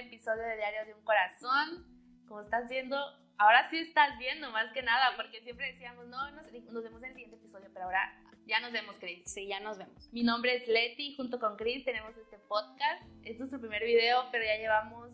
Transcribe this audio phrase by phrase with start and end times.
[0.00, 1.86] episodio de Diario de un Corazón.
[2.26, 2.96] Como estás viendo,
[3.38, 7.08] ahora sí estás viendo más que nada, porque siempre decíamos, no, nos, nos vemos en
[7.08, 8.12] el siguiente episodio, pero ahora
[8.46, 9.30] ya nos vemos, Chris.
[9.30, 10.12] Sí, ya nos vemos.
[10.12, 13.02] Mi nombre es Leti, junto con Chris tenemos este podcast.
[13.18, 15.10] Este es nuestro primer video, pero ya llevamos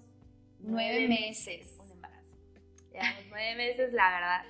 [0.58, 1.76] Nueve meses.
[1.78, 2.34] Un embarazo.
[2.90, 4.44] Llevamos nueve meses, la verdad,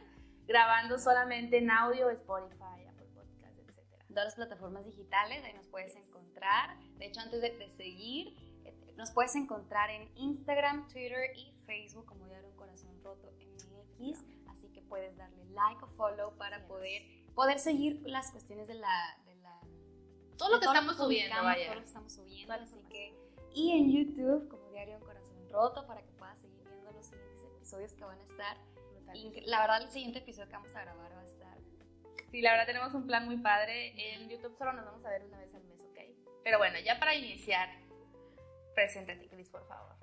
[0.46, 3.80] grabando solamente en audio, Spotify, Apple Podcast, etc.
[4.09, 6.79] Todas las plataformas digitales, ahí nos puedes encontrar.
[6.98, 8.37] De hecho, antes de, de seguir,
[8.96, 14.24] nos puedes encontrar en Instagram, Twitter y Facebook como Diario Un Corazón Roto MX.
[14.48, 16.66] Así que puedes darle like o follow para Yes.
[16.66, 17.02] poder,
[17.34, 19.18] poder seguir las cuestiones de la...
[19.27, 19.60] De la
[20.37, 21.66] Todo lo que estamos subiendo, vaya.
[21.66, 22.54] Todo lo que estamos subiendo.
[22.54, 23.14] Toda Así que,
[23.54, 27.45] y en YouTube como Diario Un Corazón Roto para que puedas seguir viendo los siguientes
[27.56, 28.56] episodios que van a estar.
[29.46, 31.56] La verdad, el siguiente episodio que vamos a grabar va a estar
[32.30, 33.95] Sí, la verdad tenemos un plan muy padre.
[34.15, 35.99] En YouTube solo nos vamos a ver una vez al mes, ¿ok?
[36.43, 37.68] Pero bueno, ya para iniciar,
[38.77, 39.96] preséntate, Chris, por favor.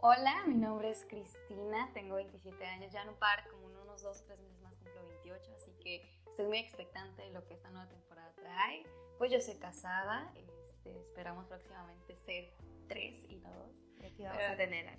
[0.00, 4.00] Hola, mi nombre es Cristina, tengo 27 años, ya en un par, como en unos
[4.00, 7.54] 2 o 3 meses más cumplo 28, así que estoy muy expectante de lo que
[7.54, 8.84] esta nueva temporada trae.
[9.18, 12.52] Pues yo soy casada, este, esperamos próximamente ser
[12.86, 13.52] 3 y 2.
[14.00, 14.98] Y aquí vamos Pero- a tener a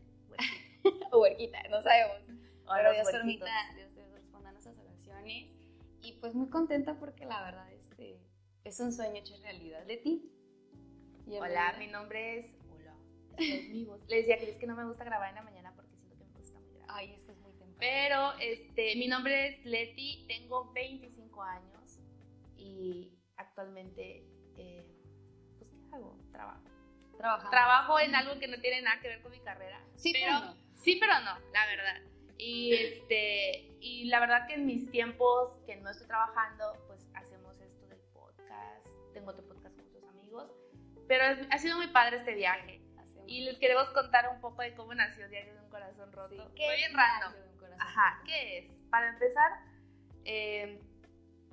[1.12, 2.18] O huerquita, no sabemos.
[2.68, 5.48] Pero Dios permita, Dios, Dios responda a nuestras oraciones.
[6.02, 8.20] Y pues muy contenta porque la verdad este,
[8.66, 10.30] es un sueño hecho realidad de ti.
[11.40, 12.59] Hola, mi nombre es...
[13.40, 14.10] Es.
[14.10, 16.24] Le decía a Chris que no me gusta grabar en la mañana porque siento que
[16.26, 16.86] voz está muy grave.
[16.90, 17.78] Ay, es que es muy temprano.
[17.80, 22.00] Pero este, mi nombre es Leti, tengo 25 años
[22.58, 24.26] y actualmente,
[24.58, 24.86] eh,
[25.58, 26.18] pues, ¿qué hago?
[26.32, 26.62] Trabajo.
[27.18, 27.50] Trabajando.
[27.52, 29.82] Trabajo en algo que no tiene nada que ver con mi carrera.
[29.96, 30.58] Sí, pero, pero no.
[30.76, 32.02] Sí, pero no, la verdad.
[32.38, 37.60] Y, este, y la verdad que en mis tiempos que no estoy trabajando, pues hacemos
[37.60, 38.88] esto del podcast.
[39.14, 40.50] Tengo otro podcast con otros amigos.
[41.10, 42.79] Pero es- ha sido muy padre este viaje.
[43.30, 46.30] Y les queremos contar un poco de cómo nació Diario de un Corazón Roto.
[46.30, 47.34] Sí, Fue ¿qué bien es random.
[47.80, 48.22] Ajá?
[48.26, 48.72] ¿qué es?
[48.90, 49.52] Para empezar,
[50.26, 50.82] eh,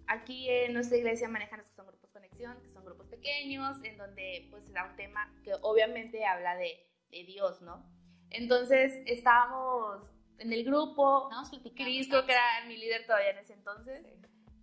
[0.06, 3.98] aquí en nuestra iglesia manejan los que son grupos conexión, que son grupos pequeños, en
[3.98, 7.84] donde pues se da un tema que obviamente habla de, de Dios, ¿no?
[8.30, 10.02] Entonces estábamos
[10.38, 11.74] en el grupo, platicando.
[11.74, 14.12] Cris creo que era mi líder todavía en ese entonces, Sí.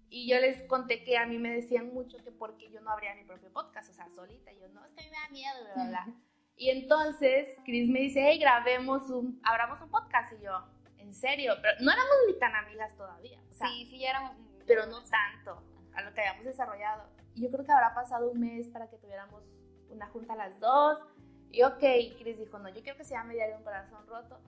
[0.10, 3.16] y yo les conté que a mí me decían mucho que porque yo no abría
[3.16, 5.30] mi propio podcast, o sea, solita, y yo no, es que a mí me da
[5.30, 6.08] miedo, bla, bla.
[6.56, 10.52] Y entonces Chris me dice, hey, grabemos un, abramos un podcast, y yo,
[10.98, 11.54] ¿en serio?
[11.62, 14.32] Pero no éramos ni tan amigas todavía, o sea, Sí, sí, ya éramos.
[14.68, 15.64] pero no tanto
[15.96, 17.04] a lo que habíamos desarrollado.
[17.36, 19.44] Y yo creo que habrá pasado un mes para que tuviéramos
[19.90, 21.00] una junta a las dos.
[21.52, 21.80] Y ok,
[22.20, 24.40] Chris dijo, no, yo quiero que se llame Diario de un Corazón Roto.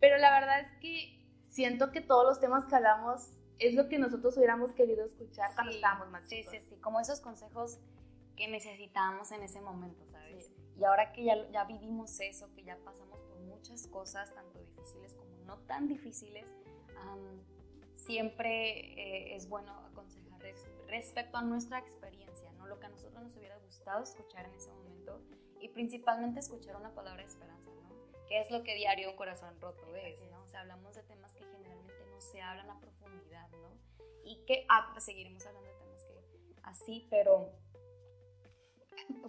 [0.00, 3.98] Pero la verdad es que siento que todos los temas que hablamos es lo que
[3.98, 6.52] nosotros hubiéramos querido escuchar cuando Sí, estábamos más Sí, chicos.
[6.52, 7.78] sí, sí, como esos consejos
[8.36, 10.04] que necesitábamos en ese momento.
[10.04, 10.11] Sí.
[10.82, 15.14] Y ahora que ya, ya vivimos eso, que ya pasamos por muchas cosas, tanto difíciles
[15.14, 16.44] como no tan difíciles,
[16.96, 17.40] am,
[17.94, 18.80] siempre
[19.30, 22.66] eh, es bueno aconsejar res- respecto a nuestra experiencia, ¿no?
[22.66, 25.20] Lo que a nosotros nos hubiera gustado escuchar en ese momento
[25.60, 28.26] y principalmente escuchar una palabra de esperanza, ¿no?
[28.26, 30.20] Que es lo que diario un corazón roto es.
[30.32, 30.42] ¿no?
[30.42, 33.70] O sea, hablamos de temas que generalmente no se hablan a profundidad, ¿no?
[34.24, 37.52] Y que ah, pues seguiremos hablando de temas que así, pero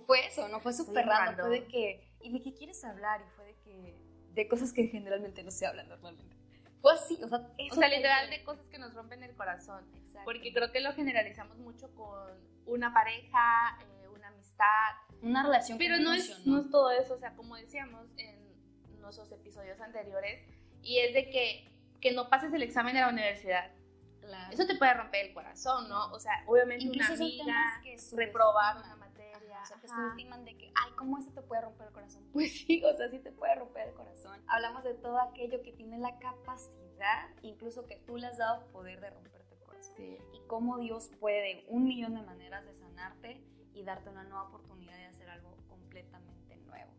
[0.05, 0.59] fue eso, ¿no?
[0.59, 1.47] Fue súper random.
[1.47, 3.21] fue de que, ¿y de qué quieres hablar?
[3.21, 3.97] Y fue de que,
[4.33, 6.35] de cosas que generalmente no se hablan normalmente.
[6.81, 9.35] Fue así, o sea, O eso sea, fue- literal de cosas que nos rompen el
[9.35, 9.85] corazón.
[9.95, 10.21] Exacto.
[10.25, 12.31] Porque creo que lo generalizamos mucho con
[12.65, 14.91] una pareja, eh, una amistad,
[15.21, 18.43] Una relación Pero no es, no es todo eso, o sea, como decíamos en
[18.99, 20.45] nuestros episodios anteriores,
[20.81, 23.71] y es de que, que no pases el examen de la universidad.
[24.19, 24.53] Claro.
[24.53, 26.11] Eso te puede romper el corazón, ¿no?
[26.11, 28.93] O sea, obviamente Incluso una amiga, que reprobar una
[29.63, 29.95] o sea, que ajá.
[29.95, 32.23] subestiman de que, ay, ¿cómo eso te puede romper el corazón?
[32.33, 34.41] Pues sí, o sea, sí te puede romper el corazón.
[34.47, 38.99] Hablamos de todo aquello que tiene la capacidad, incluso que tú le has dado poder
[38.99, 39.95] de romperte el corazón.
[39.95, 40.17] Sí.
[40.33, 43.43] Y cómo Dios puede de un millón de maneras de sanarte
[43.73, 46.91] y darte una nueva oportunidad de hacer algo completamente nuevo.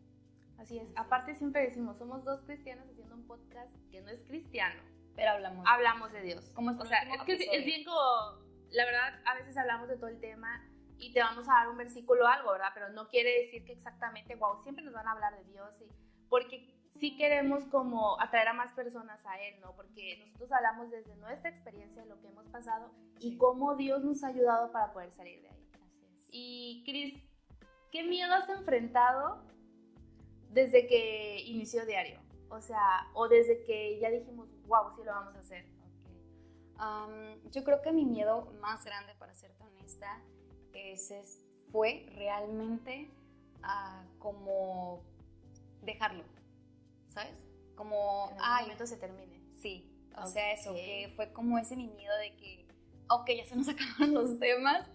[0.58, 0.88] Así es.
[0.96, 4.82] Aparte siempre decimos, somos dos cristianos haciendo un podcast que no es cristiano.
[5.14, 5.64] Pero hablamos.
[5.68, 6.50] Hablamos de Dios.
[6.54, 8.00] Como este o sea, es que es bien como,
[8.70, 10.68] la verdad, a veces hablamos de todo el tema
[11.04, 12.70] y te vamos a dar un versículo o algo, ¿verdad?
[12.72, 15.88] Pero no quiere decir que exactamente, wow, siempre nos van a hablar de Dios y
[16.30, 19.76] porque sí queremos como atraer a más personas a Él, ¿no?
[19.76, 22.90] Porque nosotros hablamos desde nuestra experiencia, de lo que hemos pasado
[23.20, 25.68] y cómo Dios nos ha ayudado para poder salir de ahí.
[25.74, 26.28] Así es.
[26.30, 27.22] Y Cris,
[27.92, 29.44] ¿qué miedo has enfrentado
[30.48, 32.20] desde que inició Diario?
[32.48, 35.66] O sea, o desde que ya dijimos, wow, sí lo vamos a hacer.
[36.78, 40.22] Am, yo creo que mi miedo más grande, para serte honesta,
[40.74, 41.40] es, es-
[41.72, 43.10] fue realmente
[43.62, 45.02] ah, como
[45.82, 46.24] dejarlo.
[47.08, 47.32] ¿sabes?
[47.76, 49.40] Como, en algún momento se termine.
[49.60, 52.66] Sí, o sea, eso, que fue como ese mi miedo de que,
[53.08, 54.86] ok, ya se nos acabaron los temas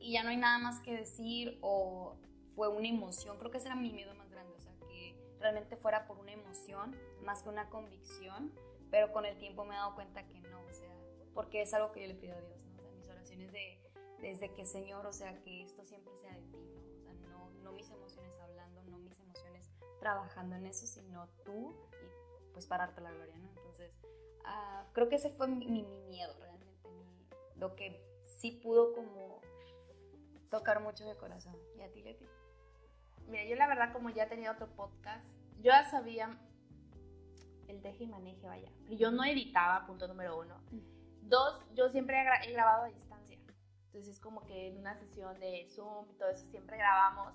[0.00, 2.16] y ya no hay nada más que decir o
[2.54, 5.76] fue una emoción, creo que ese era mi miedo más grande, o sea, que realmente
[5.76, 8.52] fuera por una emoción más que una convicción,
[8.90, 10.94] pero con el tiempo me he dado cuenta que no, o sea,
[11.34, 12.76] porque es algo que yo le pido a Dios, ¿no?
[12.78, 13.78] O sea, mis oraciones de,
[14.20, 16.94] desde que Señor, o sea, que esto siempre sea de ti, ¿no?
[16.96, 19.70] O sea, no, no mis emociones hablando, no mis emociones
[20.00, 23.48] trabajando en eso, sino tú y pues pararte la gloria, ¿no?
[23.48, 23.92] Entonces,
[24.44, 29.40] uh, creo que ese fue mi, mi, miedo realmente, mi, lo que sí pudo como
[30.50, 31.56] tocar mucho mi corazón.
[31.76, 32.26] ¿Y a ti, Leti?
[33.28, 35.24] Mira, yo la verdad como ya tenía otro podcast,
[35.58, 36.38] yo ya sabía
[37.68, 38.70] el deje y maneje, vaya.
[38.84, 40.60] Pero yo no editaba, punto número uno.
[41.22, 43.05] Dos, yo siempre he grabado a distancia.
[43.96, 47.32] Entonces es como que en una sesión de Zoom y todo eso siempre grabamos.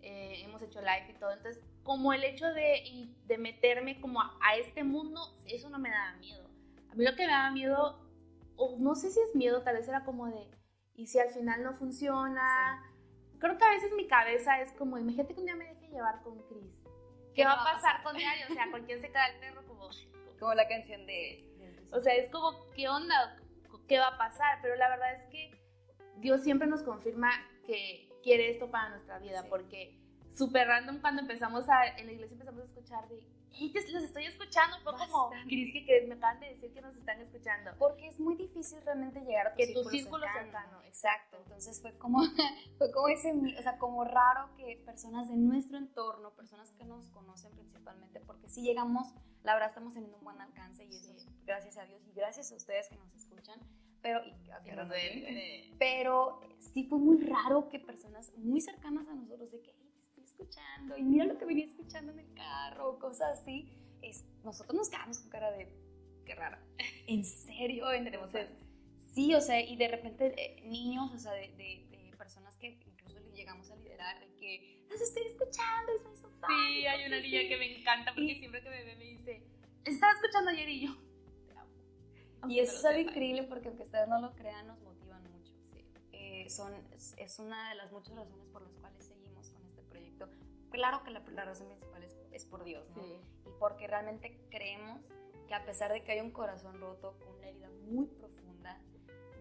[0.00, 1.30] Eh, hemos hecho live y todo.
[1.30, 5.90] Entonces, como el hecho de, de meterme como a, a, este mundo, eso no me
[5.90, 6.48] daba miedo.
[6.90, 8.00] A mí lo que me daba miedo,
[8.56, 10.50] o no sé si es miedo, tal vez era como de,
[10.94, 12.82] ¿y si al final no funciona?
[12.82, 13.36] Sí.
[13.38, 16.22] Creo que a veces mi cabeza es como, imagínate que un día me deje llevar
[16.22, 16.82] con Chris.
[17.34, 18.46] ¿Qué, va a pasar con diario?
[18.48, 19.90] O sea, con quién se queda el perro, como...
[20.38, 21.46] Como la canción de...
[21.92, 23.36] O sea, es como, ¿qué onda?
[23.86, 24.60] ¿Qué va a pasar?
[24.62, 25.59] Pero la verdad es que
[26.20, 27.30] Dios siempre nos confirma
[27.66, 29.48] que quiere esto para nuestra vida, sí.
[29.48, 29.98] porque
[30.34, 33.20] súper random cuando empezamos a, en la iglesia empezamos a escuchar de,
[33.52, 36.06] hey, los estoy escuchando, fue como, Cris, que?
[36.06, 37.72] Me acaban de decir que nos están escuchando.
[37.78, 40.50] Porque es muy difícil realmente llegar a tu que círculo tu círculo cercano.
[40.52, 40.82] cercano.
[40.84, 42.20] Exacto, entonces fue como,
[42.78, 47.10] fue como ese, o sea, como raro que personas de nuestro entorno, personas que nos
[47.10, 49.08] conocen principalmente, porque si llegamos,
[49.42, 51.26] la verdad estamos teniendo un buen alcance y eso Sí.
[51.44, 53.58] gracias a Dios y gracias a ustedes que nos escuchan,
[54.02, 54.32] pero, y,
[54.64, 55.76] Que nos ven.
[55.78, 60.24] pero sí fue muy raro que personas muy cercanas a nosotros, de que, hey, estoy
[60.24, 63.70] escuchando, y mira lo que venía escuchando en el carro, cosas así,
[64.02, 65.68] es, nosotros nos quedamos con cara de,
[66.24, 66.62] qué rara,
[67.06, 67.90] ¿en serio?
[67.92, 68.48] Entonces,
[69.14, 72.78] sí, o sea, y de repente eh, niños, o sea, de, de, de, personas que
[72.86, 77.20] incluso le llegamos a liderar, de que, los estoy escuchando, estoy so Sí, hay una
[77.20, 77.48] niña sí.
[77.48, 79.42] que me encanta porque Y- siempre que me ve me dice,
[79.84, 80.96] estaba escuchando ayer y yo.
[82.48, 85.52] Y eso es algo increíble porque aunque ustedes no lo crean, nos motivan mucho.
[86.12, 89.82] Eh, son, es, es una de las muchas razones por las cuales seguimos con este
[89.82, 90.28] proyecto.
[90.70, 93.02] Claro que la, la razón principal es, es por Dios, ¿no?
[93.02, 93.20] Sí.
[93.46, 95.00] Y porque realmente creemos
[95.46, 98.80] que a pesar de que hay un corazón roto con una herida muy profunda,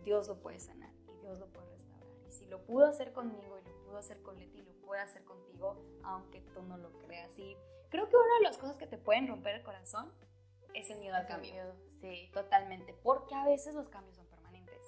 [0.04, 2.07] Dios lo puede sanar y Dios lo puede restaurar.
[2.28, 5.24] Y si lo pudo hacer conmigo y lo pudo hacer con Leti, lo puede hacer
[5.24, 7.38] contigo, aunque tú no lo creas.
[7.38, 7.56] Y
[7.90, 10.12] creo que una de las cosas que te pueden romper el corazón
[10.74, 11.51] es el miedo al Ese cambio.
[11.54, 12.30] miedo, Sí.
[12.33, 14.80] Totalmente, porque a veces los cambios son permanentes.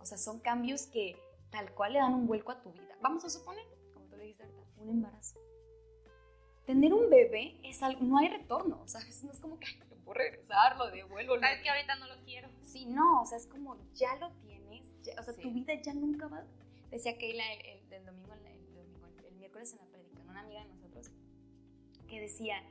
[0.00, 1.16] O sea, son cambios que
[1.50, 2.96] tal cual le dan un vuelco a tu vida.
[3.00, 3.64] Vamos a suponer,
[3.94, 5.38] como tú le dijiste ahorita, un embarazo.
[6.66, 9.22] Tener un bebé es algo, no hay retorno, ¿sabes?
[9.24, 11.38] No es como que "Ay, lo puedo regresar, lo devuelvo.
[11.38, 12.48] Sabes que ahorita no lo quiero.
[12.64, 15.42] Sí, no, o sea, es como ya lo tienes, ya- o sea, Sí.
[15.42, 16.44] tu vida ya nunca va.
[16.90, 20.40] Decía Keila el, el- del domingo, el, el domingo, el miércoles en la predica, una
[20.40, 21.10] amiga de nosotros,
[22.08, 22.62] que decía,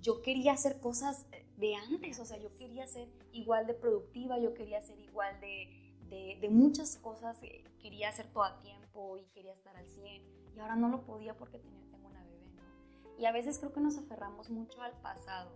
[0.00, 1.26] yo quería hacer cosas
[1.60, 6.38] de antes, o sea, yo quería ser igual de productiva, yo quería ser igual de,
[6.40, 10.22] de, muchas cosas, eh, quería hacer todo a tiempo y quería estar al 100,
[10.56, 13.18] y ahora no lo podía porque tenía, tengo una bebé, ¿no?
[13.18, 15.52] Y a veces creo que nos aferramos mucho al pasado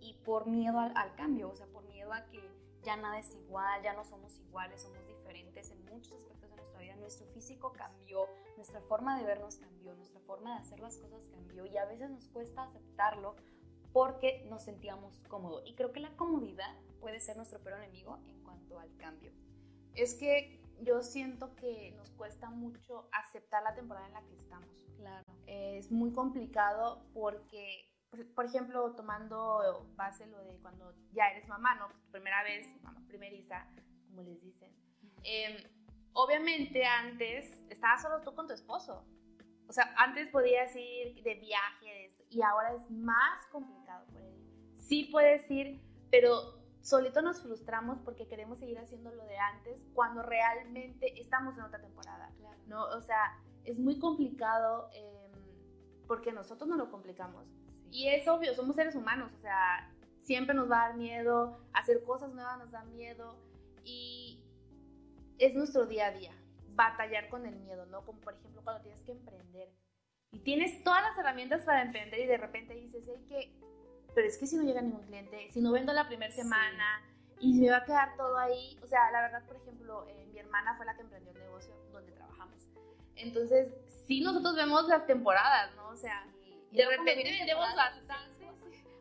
[0.00, 2.40] y por miedo al, al cambio, o sea, por miedo a que
[2.82, 6.80] ya nada es igual, ya no somos iguales, somos diferentes en muchos aspectos de nuestra
[6.80, 6.96] vida.
[6.96, 8.26] Nuestro físico cambió,
[8.56, 12.10] nuestra forma de vernos cambió, nuestra forma de hacer las cosas cambió y a veces
[12.10, 13.36] nos cuesta aceptarlo
[13.92, 15.62] porque nos sentíamos cómodos.
[15.66, 19.32] Y creo que la comodidad puede ser nuestro peor enemigo en cuanto al cambio.
[19.94, 24.68] Es que yo siento que nos cuesta mucho aceptar la temporada en la que estamos.
[24.96, 25.24] Claro.
[25.46, 31.74] Es muy complicado porque, por- por ejemplo, tomando base lo de cuando ya eres mamá,
[31.74, 31.88] ¿no?
[32.04, 33.66] Tu primera vez, mamá primeriza,
[34.06, 34.72] como les dicen.
[35.24, 35.70] Eh,
[36.14, 39.04] obviamente antes estabas solo tú con tu esposo.
[39.68, 43.81] O sea, antes podías ir de viaje de esto, y ahora es más complicado.
[44.92, 45.80] Sí puedes ir,
[46.10, 51.62] pero solito nos frustramos porque queremos seguir haciendo lo de antes cuando realmente estamos en
[51.62, 52.30] otra temporada.
[52.38, 52.58] Claro.
[52.66, 52.84] ¿no?
[52.88, 55.30] O sea, es muy complicado eh,
[56.06, 57.46] porque nosotros no lo complicamos.
[57.90, 62.04] Y es obvio, somos seres humanos, o sea, siempre nos va a dar miedo, hacer
[62.04, 63.38] cosas nuevas nos da miedo
[63.84, 64.44] y
[65.38, 66.36] es nuestro día a día,
[66.74, 68.04] batallar con el miedo, ¿no?
[68.04, 69.72] Como por ejemplo cuando tienes que emprender
[70.32, 73.62] y tienes todas las herramientas para emprender y de repente dices, hey, que,
[74.14, 77.02] pero es que si no llega ningún cliente, si no vendo la primera semana
[77.40, 80.38] y me va a quedar todo ahí, o sea, la verdad, por ejemplo, eh, mi
[80.38, 82.56] hermana fue la que emprendió el negocio donde trabajamos.
[83.16, 83.74] Entonces,
[84.06, 85.88] sí nosotros vemos las temporadas, ¿no?
[85.88, 86.58] O sea, Sí.
[86.70, 88.50] Y de repente vendemos bastante.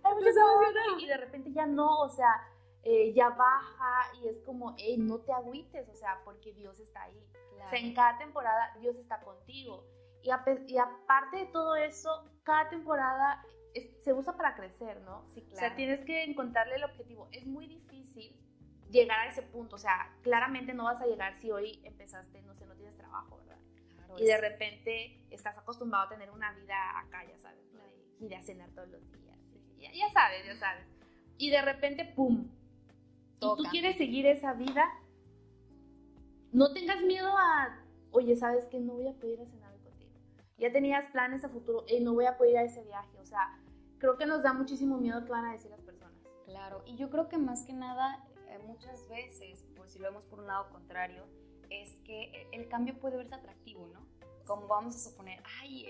[0.04, 2.44] Ay, y de repente ya no, o sea,
[2.84, 7.04] eh, ya baja y es como, hey, no te agüites, o sea, porque Dios está
[7.04, 7.24] ahí.
[7.64, 9.86] O sea, en cada temporada Dios está contigo.
[10.24, 10.30] Y,
[10.68, 13.44] y aparte de todo eso, cada temporada
[14.04, 15.24] se usa para crecer, ¿no?
[15.28, 15.56] Sí, claro.
[15.56, 17.30] O sea, tienes que encontrarle el objetivo.
[17.32, 18.36] Es muy difícil
[18.92, 19.76] llegar a ese punto.
[19.76, 23.38] O sea, claramente no vas a llegar si hoy empezaste, no sé, no tienes trabajo,
[23.38, 23.58] ¿verdad?
[23.96, 27.82] Claro, y de repente estás acostumbrado a tener una vida acá, ya sabes, ¿no?
[28.20, 29.38] De ir a cenar todos los días.
[29.80, 30.86] Ya, ya, sabes, ya sabes.
[31.38, 32.48] Y de repente, ¡pum!
[33.40, 34.88] Y tú quieres seguir esa vida.
[36.52, 40.12] No tengas miedo a, oye, ¿sabes que No voy a poder ir a cenar contigo.
[40.58, 43.18] Ya tenías planes a futuro, y no voy a poder ir a ese viaje.
[43.18, 43.58] O sea,
[44.02, 46.20] creo que nos da muchísimo miedo que van a decir las personas.
[46.46, 50.24] Claro, y yo creo que más que nada eh, muchas veces, por si lo vemos
[50.26, 51.28] por un lado contrario,
[51.70, 54.08] es que el cambio puede verse atractivo, ¿no?
[54.46, 55.86] Como vamos a suponer, ay,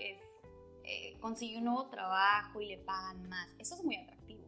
[0.84, 3.48] eh, consiguió un nuevo trabajo y le pagan más.
[3.58, 4.46] Eso es muy atractivo.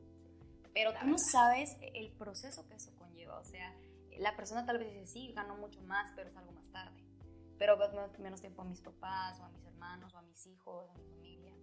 [0.75, 3.39] Pero tú no sabes el proceso que eso conlleva.
[3.39, 3.75] O sea,
[4.19, 7.03] la persona tal vez dice, sí, ganó mucho más, pero es algo más tarde.
[7.59, 7.79] Pero
[8.19, 11.07] menos tiempo a mis papás, o a mis hermanos, o a mis hijos, a mi
[11.07, 11.55] familia.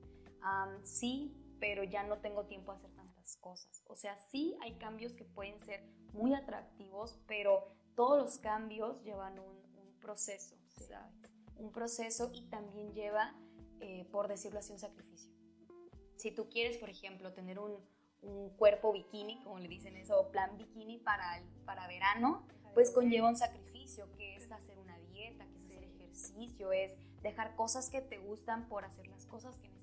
[0.84, 3.84] sí, pero ya no tengo tiempo a hacer tantas cosas.
[3.88, 9.40] O sea, sí hay cambios que pueden ser muy atractivos, pero todos los cambios llevan
[9.40, 9.62] un,
[10.02, 11.14] proceso, ¿sabes?
[11.58, 13.36] Un proceso y también lleva,
[13.82, 15.32] eh, por decirlo así, un sacrificio.
[16.16, 17.78] Si tú quieres, por ejemplo, tener un,
[18.58, 24.12] cuerpo bikini, como le dicen eso, plan bikini para, para verano, pues conlleva un sacrificio,
[24.16, 28.68] que es hacer una dieta, que es hacer ejercicio, es dejar cosas que te gustan
[28.70, 29.81] por hacer las cosas que necesitas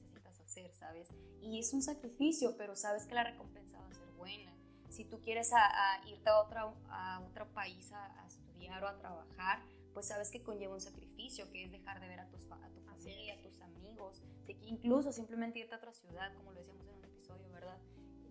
[0.59, 1.09] hacer, ¿sabes?
[1.41, 5.21] Y es un sacrificio, pero sabes que la recompensa va a ser buena si tú
[5.21, 9.63] quieres a, irte a otro, a otro país a, estudiar o a trabajar,
[9.95, 12.81] pues sabes que conlleva un sacrificio, que es dejar de ver a, tus, a tu
[12.81, 14.23] familia, a tus amigos,
[14.67, 17.79] incluso simplemente irte a otra ciudad, como lo decíamos en un episodio, ¿verdad?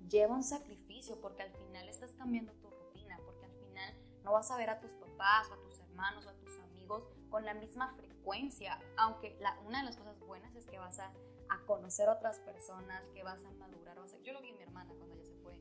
[0.10, 4.52] Lleva un sacrificio porque al final estás cambiando tu rutina, porque al final no vas
[4.52, 7.54] a ver a tus papás o a tus hermanos o a tus amigos con la
[7.54, 11.12] misma frecuencia, aunque la, una de las cosas buenas es que vas a,
[11.50, 14.64] a conocer otras personas, que vas a madurar, vas a, yo lo vi en mi
[14.64, 15.58] hermana cuando ella se fue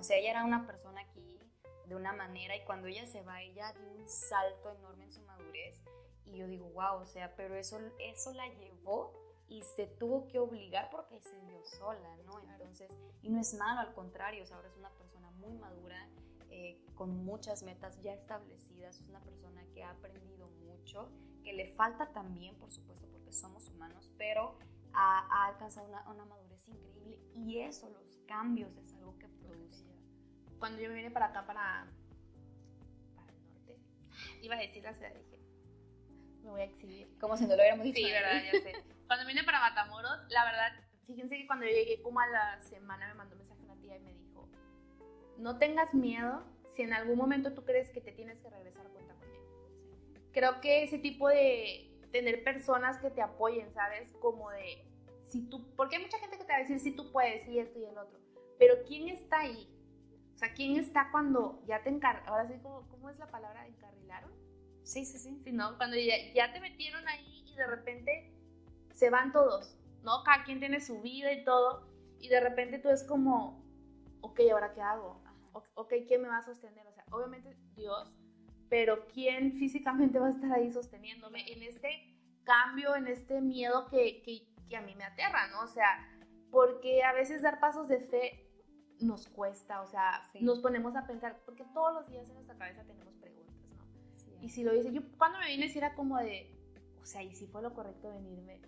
[0.00, 1.38] o sea, ella era una persona aquí
[1.86, 5.22] de una manera y cuando ella se va, ella dio un salto enorme en su
[5.22, 5.78] madurez.
[6.24, 9.12] Y yo digo, wow, o sea, pero eso, eso la llevó
[9.48, 12.38] y se tuvo que obligar porque se dio sola, ¿no?
[12.38, 16.08] Entonces, y no es malo, al contrario, o sea, ahora es una persona muy madura,
[16.48, 21.10] eh, con muchas metas ya establecidas, es una persona que ha aprendido mucho,
[21.42, 24.56] que le falta también, por supuesto, porque somos humanos, pero
[24.92, 29.90] ha, ha alcanzado una, una, madurez increíble y eso, los cambios, es algo que produce
[30.60, 31.86] cuando yo me vine para acá, para,
[33.16, 33.78] para el norte,
[34.42, 35.40] iba a decir la ciudad, dije,
[36.44, 37.18] me voy a exhibir.
[37.18, 37.96] Como si no lo hubiéramos dicho.
[37.96, 38.72] Sí, verdad, ya sé.
[39.06, 40.72] Cuando vine para Matamoros, la verdad,
[41.06, 43.96] fíjense que cuando yo llegué como a la semana me mandó un mensaje una tía
[43.96, 44.48] y me dijo,
[45.38, 46.44] no tengas miedo
[46.76, 49.44] si en algún momento tú crees que te tienes que regresar, cuenta conmigo.
[50.32, 54.12] Creo que ese tipo de tener personas que te apoyen, ¿sabes?
[54.20, 54.84] Como de,
[55.24, 57.58] si tú, porque hay mucha gente que te va a decir si tú puedes y
[57.58, 58.18] esto y el otro,
[58.58, 59.68] pero ¿quién está ahí?
[60.34, 62.22] O sea, ¿quién está cuando ya te encar...
[62.26, 63.66] Ahora sí, ¿cómo, ¿cómo, es la palabra?
[63.66, 64.30] ¿Encarrilaron?
[64.84, 65.40] Sí, sí, sí.
[65.44, 65.76] Sí, ¿no?
[65.76, 68.32] Cuando ya, ya, te metieron ahí y de repente
[68.94, 70.22] se van todos, ¿no?
[70.24, 71.86] Cada quien tiene su vida y todo.
[72.18, 73.62] Y de repente tú es como,
[74.22, 75.22] ok, ¿ahora qué hago?
[75.74, 76.86] Ok, ¿quién me va a sostener?
[76.86, 78.14] O sea, obviamente Dios,
[78.70, 84.22] pero ¿quién físicamente va a estar ahí sosteniéndome en este cambio, en este miedo que,
[84.22, 85.62] que, que a mí me aterra, ¿no?
[85.62, 86.08] O sea,
[86.50, 88.46] porque a veces dar pasos de fe
[89.00, 92.84] nos cuesta, o sea, nos ponemos a pensar, porque todos los días en nuestra cabeza
[92.84, 94.42] tenemos preguntas, ¿no?
[94.42, 96.54] y si lo hice, yo cuando me vine, si era como de,
[97.00, 98.60] o sea, ¿y si fue lo correcto venirme?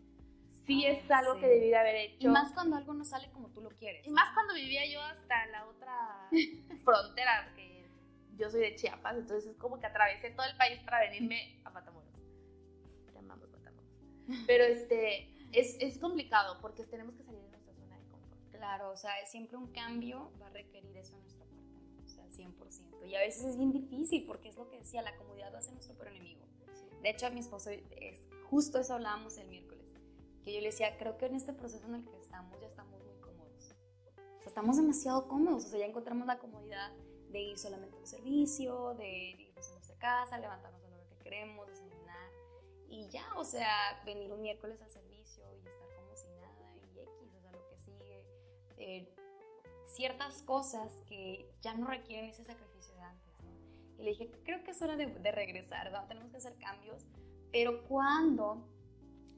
[0.66, 2.16] Sí es algo que debí de haber hecho.
[2.20, 4.06] Y más cuando algo no sale como tú lo quieres.
[4.06, 6.28] Y más cuando vivía yo hasta la otra
[6.84, 7.71] frontera, que
[8.42, 11.70] yo soy de Chiapas, entonces es como que atravesé todo el país para venirme a
[11.70, 12.10] Matamoros.
[13.12, 13.90] Te amamos Matamoros.
[14.46, 17.42] Pero este, es, es complicado porque tenemos que salir
[18.62, 22.04] Claro, o sea, siempre un cambio va a requerir eso en nuestra parte, ¿no?
[22.04, 23.08] o sea, 100%.
[23.08, 25.62] Y a veces es bien difícil porque es lo que decía, la comodidad va a
[25.62, 26.46] ser nuestro peor enemigo.
[27.02, 29.84] De hecho, a mi esposo, es, justo eso hablábamos el miércoles,
[30.44, 33.02] que yo le decía, creo que en este proceso en el que estamos ya estamos
[33.02, 33.52] muy cómodos.
[33.56, 33.76] O sea,
[34.46, 36.92] estamos demasiado cómodos, o sea, ya encontramos la comodidad
[37.32, 41.16] de ir solamente a un servicio, de irnos a nuestra casa, levantarnos a lo que
[41.24, 42.30] queremos, desayunar
[42.88, 46.98] y ya, o sea, venir un miércoles al servicio y estar como si nada y
[47.00, 48.24] X, o sea, lo que sigue
[48.76, 49.08] eh,
[49.86, 53.32] ciertas cosas que ya no requieren ese sacrificio de antes.
[53.98, 56.06] Y le dije, creo que es hora de, regresar, ¿no?
[56.06, 57.06] tenemos que hacer cambios,
[57.50, 58.68] pero cuando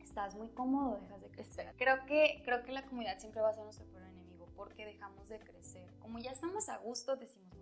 [0.00, 1.74] estás muy cómodo, dejas de crecer.
[1.76, 5.28] Creo que, creo que la comunidad siempre va a ser nuestro peor enemigo, porque dejamos
[5.28, 5.88] de crecer.
[5.98, 7.56] Como ya estamos a gusto, decimos,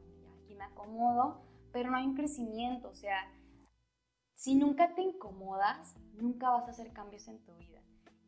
[0.63, 1.43] me acomodo,
[1.73, 3.33] pero no hay un crecimiento, o sea,
[4.35, 7.81] si nunca te incomodas, nunca vas a hacer cambios en tu vida.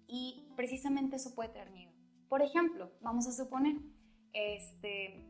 [0.06, 1.92] Y precisamente eso puede tener miedo.
[2.28, 3.76] Por ejemplo, vamos a suponer,
[4.32, 5.26] este,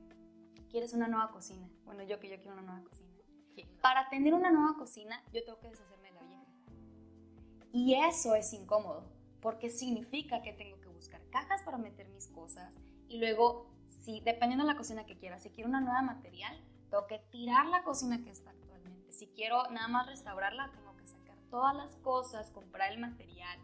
[0.69, 1.69] quieres una nueva cocina.
[1.85, 3.11] Bueno, yo que yo quiero una nueva cocina.
[3.81, 6.47] Para tener una nueva cocina, yo tengo que deshacerme de la vieja.
[7.73, 9.05] Y eso es incómodo,
[9.41, 12.73] porque significa que tengo que buscar cajas para meter mis cosas
[13.09, 16.57] y luego, si dependiendo de la cocina que quiera, si quiero una nueva material,
[16.91, 19.13] tengo que tirar la cocina que está actualmente.
[19.13, 23.59] Si quiero nada más restaurarla, tengo que sacar todas las cosas, comprar el material,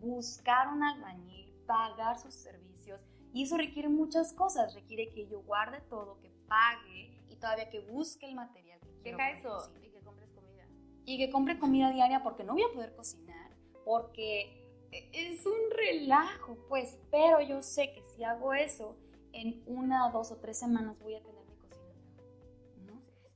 [0.00, 3.00] buscar un albañil, pagar sus servicios.
[3.32, 4.74] Y eso requiere muchas cosas.
[4.74, 9.18] Requiere que yo guarde todo, que pague y todavía que busque el material que quiero.
[9.18, 10.66] Deja eso y que compres comida.
[11.04, 13.50] Y que compre comida diaria porque no voy a poder cocinar,
[13.84, 14.64] porque
[15.12, 16.98] es un relajo, pues.
[17.10, 18.96] Pero yo sé que si hago eso,
[19.32, 21.43] en una, dos o tres semanas voy a tener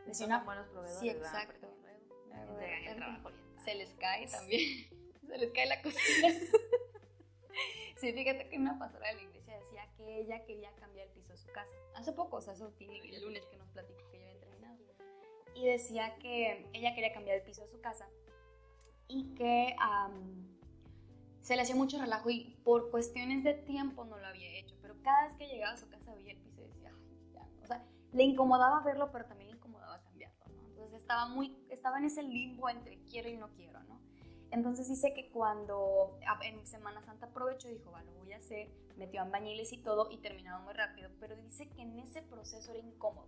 [0.08, 0.14] ¿no?
[0.14, 1.00] Son buenos proveedores.
[1.00, 1.68] Sí, exacto.
[3.64, 4.88] Se les cae también.
[5.26, 6.28] Se les cae la cocina.
[7.96, 11.32] sí, fíjate que una pastora de la iglesia decía que ella quería cambiar el piso
[11.32, 11.70] de su casa.
[11.94, 14.78] Hace poco, o sea, eso tiene el lunes que nos platicó que ya había terminado.
[15.54, 18.08] Y decía que ella quería cambiar el piso de su casa
[19.08, 19.76] y que
[21.42, 24.76] se le hacía mucho relajo y por cuestiones de tiempo no lo había hecho.
[24.80, 27.64] Pero cada vez que llegaba a su casa veía el piso y decía, ay, ya
[27.64, 29.47] O sea, le incomodaba verlo, pero también
[31.08, 33.98] estaba, muy, estaba en ese limbo entre quiero y no quiero, ¿no?
[34.50, 38.70] Entonces dice que cuando en Semana Santa aprovechó y dijo, va, lo voy a hacer,
[38.98, 42.72] metió en bañiles y todo y terminaba muy rápido, pero dice que en ese proceso
[42.72, 43.26] era incómodo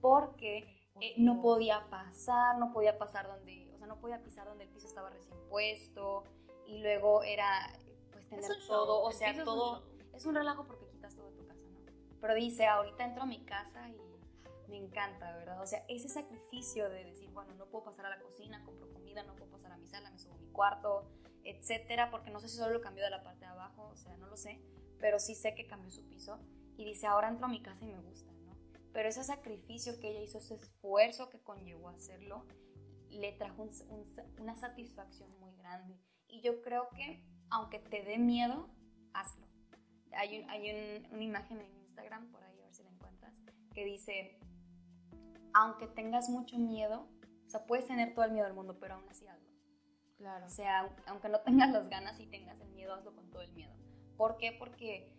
[0.00, 0.58] porque
[1.00, 4.70] eh, no podía pasar, no podía pasar donde, o sea, no podía pisar donde el
[4.70, 6.22] piso estaba recién puesto
[6.68, 7.68] y luego era
[8.12, 9.82] pues tener todo, o sea, todo
[10.14, 11.80] es un relajo porque quitas todo de tu casa, ¿no?
[12.20, 14.17] Pero dice, ahorita entro a mi casa y
[14.68, 15.60] me encanta, ¿verdad?
[15.62, 19.22] O sea, ese sacrificio de decir, bueno, no puedo pasar a la cocina, compro comida,
[19.22, 21.10] no puedo pasar a mi sala, me subo a mi cuarto,
[21.44, 24.16] etcétera, porque no sé si solo lo cambió de la parte de abajo, o sea,
[24.16, 24.60] no lo sé,
[24.98, 26.38] pero sí sé que cambió su piso
[26.76, 28.56] y dice, ahora entro a mi casa y me gusta, ¿no?
[28.92, 32.46] Pero ese sacrificio que ella hizo, ese esfuerzo que conllevó hacerlo,
[33.10, 33.68] le trajo
[34.38, 35.98] una satisfacción muy grande.
[36.28, 38.68] Y yo creo que, aunque te dé miedo,
[39.14, 39.46] hazlo.
[40.12, 43.34] Hay, hay una imagen en Instagram, por ahí a ver si la encuentras,
[43.74, 44.38] que dice,
[45.54, 47.08] aunque tengas mucho miedo,
[47.46, 49.48] o sea, puedes tener todo el miedo del mundo, pero aún así hazlo.
[50.16, 50.46] Claro.
[50.46, 53.52] O sea, aunque no tengas las ganas y tengas el miedo, hazlo con todo el
[53.52, 53.72] miedo.
[54.16, 54.52] ¿Por qué?
[54.58, 55.14] Porque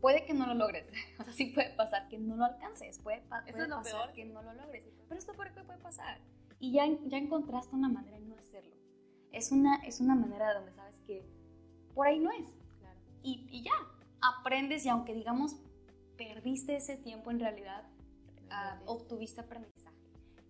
[0.00, 0.86] puede que no lo logres.
[1.20, 2.98] O sea, sí puede pasar que no lo alcances.
[3.00, 4.12] Puede, puede es lo pasar peor.
[4.14, 4.84] que no lo logres.
[5.08, 6.20] Pero esto qué puede pasar.
[6.58, 8.76] Y ya, ya encontraste una manera de no hacerlo.
[9.32, 11.26] Es una, es una manera donde sabes que
[11.94, 12.50] por ahí no es.
[12.78, 13.00] Claro.
[13.22, 13.72] Y, y ya,
[14.22, 15.56] aprendes y aunque digamos
[16.16, 17.84] perdiste ese tiempo en realidad,
[18.50, 19.96] uh, obtuviste aprendizaje.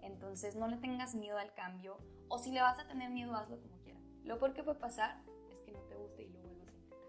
[0.00, 3.60] Entonces no le tengas miedo al cambio o si le vas a tener miedo, hazlo
[3.60, 4.02] como quieras.
[4.24, 7.08] Lo peor que puede pasar es que no te guste y lo vuelvas a intentar.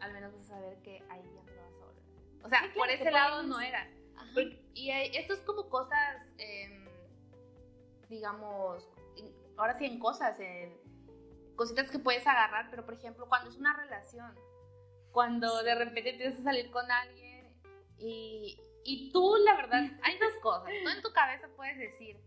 [0.00, 2.44] Al menos vas a saber que ahí ya no lo vas a volver.
[2.44, 3.88] O sea, Sí, claro, por ese lado no era.
[4.34, 6.88] Porque- y esto es como cosas, em,
[8.08, 8.88] digamos,
[9.56, 10.76] ahora sí en cosas, en
[11.56, 14.34] cositas que puedes agarrar, pero por ejemplo, cuando es una relación,
[15.12, 17.54] cuando de repente empiezas a salir con alguien
[17.98, 20.70] y, y tú, la verdad, hay dos cosas.
[20.82, 22.20] Tú en tu cabeza puedes decir,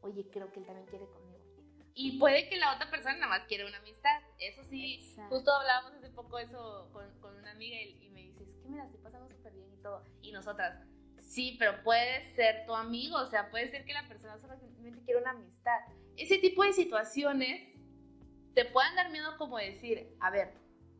[0.00, 1.34] oye, creo que él también quiere conmigo.
[1.96, 4.20] Y puede que la otra persona nada más quiere una amistad.
[4.38, 5.36] Eso sí, Exacto.
[5.36, 8.68] justo hablábamos hace poco eso con, con una amiga y, y me dice, es que
[8.68, 10.04] mira, sí pasamos súper bien y todo.
[10.20, 10.84] Y nosotras,
[11.20, 15.20] sí, pero puede ser tu amigo, o sea, puede ser que la persona solamente quiera
[15.20, 15.78] una amistad.
[16.16, 17.74] Ese tipo de situaciones
[18.54, 20.52] te pueden dar miedo como decir, a ver,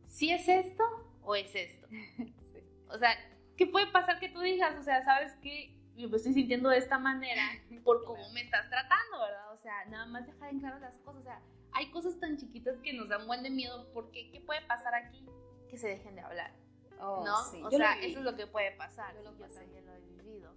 [0.07, 0.83] ¿si es esto
[1.21, 1.87] o es esto?
[2.87, 3.17] O sea,
[3.57, 4.75] ¿qué puede pasar que tú digas?
[4.77, 5.73] O sea, ¿sabes qué?
[5.95, 7.41] Yo me estoy sintiendo de esta manera
[7.83, 9.53] por cómo me estás tratando, ¿verdad?
[9.53, 11.21] O sea, nada más dejar en claro las cosas.
[11.21, 11.41] O sea,
[11.71, 15.25] hay cosas tan chiquitas que nos dan buen de miedo porque ¿qué puede pasar aquí?
[15.69, 16.51] Que se dejen de hablar,
[16.99, 17.43] Oh, ¿no?
[17.45, 17.61] sí.
[17.63, 19.13] O Yo sea, eso es lo que puede pasar.
[19.15, 20.53] Yo lo yo también lo he vivido.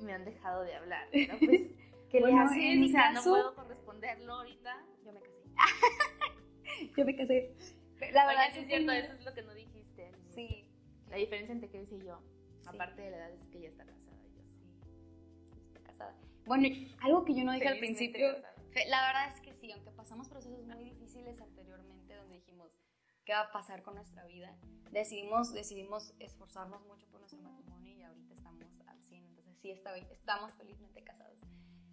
[0.00, 1.60] Me han dejado de hablar, pero pues,
[2.10, 2.78] ¿qué Bueno, le en haces?
[2.80, 4.82] mi O sea, caso- no puedo corresponderlo ahorita.
[5.04, 5.44] Yo me casé.
[6.96, 7.54] Yo me casé.
[8.12, 9.63] La verdad Oigan, sí es cierto, eso es lo que no dijiste.
[11.14, 12.18] La diferencia entre Chris y yo,
[12.62, 12.68] Sí.
[12.74, 14.58] aparte de la edad, es que ella está casada y yo sí.
[15.68, 16.16] Estoy casada.
[16.44, 18.32] Bueno, y algo que yo no dije al principio,
[18.88, 22.72] la verdad es que sí, aunque pasamos procesos muy difíciles anteriormente, donde dijimos
[23.24, 24.58] qué va a pasar con nuestra vida,
[24.90, 29.96] decidimos, decidimos esforzarnos mucho por nuestro matrimonio y ahorita estamos al 100, entonces sí está-
[29.96, 31.38] estamos felizmente casados.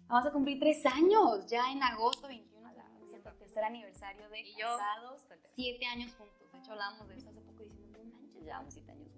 [0.08, 4.40] Vamos a cumplir tres años, ya en agosto 21, la- es nuestro tercer aniversario de
[4.40, 5.48] Y yo, casados, soltera.
[5.54, 6.50] siete años juntos.
[6.52, 9.06] De hecho, hablábamos de eso hace poco diciendo, no manches, llevamos siete años.
[9.06, 9.11] Está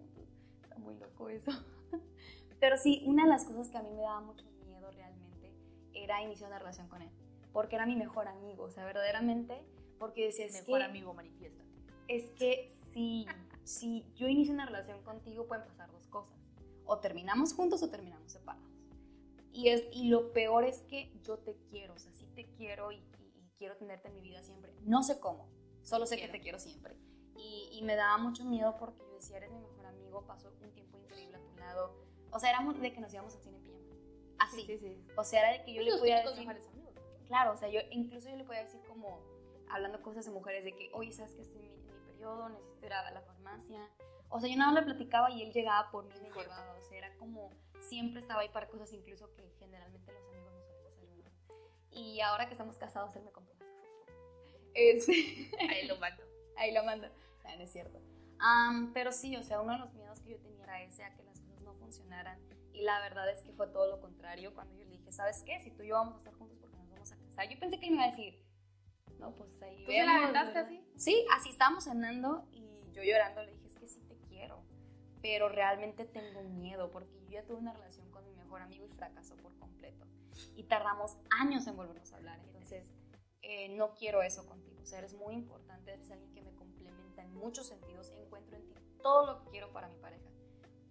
[0.85, 1.51] muy loco eso.
[2.61, 5.53] Pero sí, una de las cosas que a mí me daba mucho miedo realmente
[5.92, 7.11] era iniciar una relación con él.
[7.53, 9.64] Porque era mi mejor amigo, o sea, verdaderamente,
[9.99, 11.70] porque decía, es mejor amigo, manifiéstate.
[12.09, 13.27] Es que si,
[13.64, 16.38] si yo inicio una relación contigo, pueden pasar dos cosas.
[16.85, 18.64] O terminamos juntos o terminamos separados.
[19.53, 22.92] Y, es, y lo peor es que yo te quiero, o sea, sí te quiero
[22.92, 23.03] y,
[23.57, 24.75] quiero tenerte en mi vida siempre.
[24.83, 25.49] No sé cómo,
[25.83, 26.97] solo sé que te quiero siempre.
[27.37, 29.73] Y, y, me daba mucho miedo porque yo decía, eres mi mejor
[30.22, 31.94] pasó un tiempo increíble a tu lado.
[32.31, 33.85] O sea, éramos de que nos íbamos a cine en pijama.
[34.38, 34.66] Así.
[34.66, 36.48] Sí, sí, O sea, era de que yo le podía decir...
[37.29, 39.20] Claro, o sea, yo incluso yo le podía decir como,
[39.70, 42.48] hablando cosas de mujeres, de que, oye, ¿sabes que estoy en mi, en mi periodo?
[42.50, 43.88] Necesito ir a la farmacia.
[44.29, 46.77] O sea, yo nada más le platicaba y él llegaba por mí y me llevaba.
[46.79, 47.50] O sea, era como,
[47.81, 51.33] siempre estaba ahí para cosas incluso que generalmente los amigos no suelen hacer, ¿verdad?
[51.90, 53.55] Y ahora que estamos casados, él me compró.
[54.74, 55.09] Es...
[55.70, 56.24] Ahí lo mando.
[56.57, 57.09] Ahí lo mando.
[57.44, 58.00] No, no es cierto.
[58.92, 61.40] pero sí, o sea, uno de los que yo tenía era ese, a que las
[61.40, 62.38] cosas no funcionaran.
[62.72, 65.60] Y la verdad es que fue todo lo contrario cuando yo le dije, ¿sabes qué?
[65.60, 67.48] Si tú y yo vamos a estar juntos, porque nos vamos a casar?
[67.48, 68.42] Yo pensé que él me iba a decir,
[69.18, 70.84] no, pues ahí ¿Tú se la aventaste así?
[70.96, 74.62] Sí, así estábamos cenando y yo llorando le dije, es que sí te quiero,
[75.22, 78.88] pero realmente tengo miedo porque yo ya tuve una relación con mi mejor amigo y
[78.88, 80.06] fracasó por completo.
[80.56, 82.84] Y tardamos años en volvernos a hablar, entonces
[83.42, 84.80] eh, no quiero eso contigo.
[84.82, 88.68] O sea, eres muy importante, eres alguien que me complementa en muchos sentidos, encuentro en
[88.68, 88.74] ti
[89.05, 90.25] todo lo que quiero para mi pareja,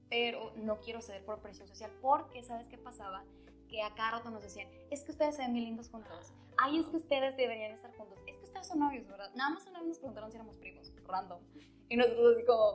[0.08, 3.26] pero no quiero ceder por presión social porque, ¿sabes qué pasaba?
[3.67, 6.80] Que a cada rato nos decían, es que ustedes se ven bien lindos juntos, ay,
[6.80, 9.34] es que ustedes deberían estar juntos, es que ustedes son novios, ¿verdad?
[9.34, 11.41] Nada más una vez nos preguntaron si éramos primos, random,
[11.89, 12.67] y nosotros así como,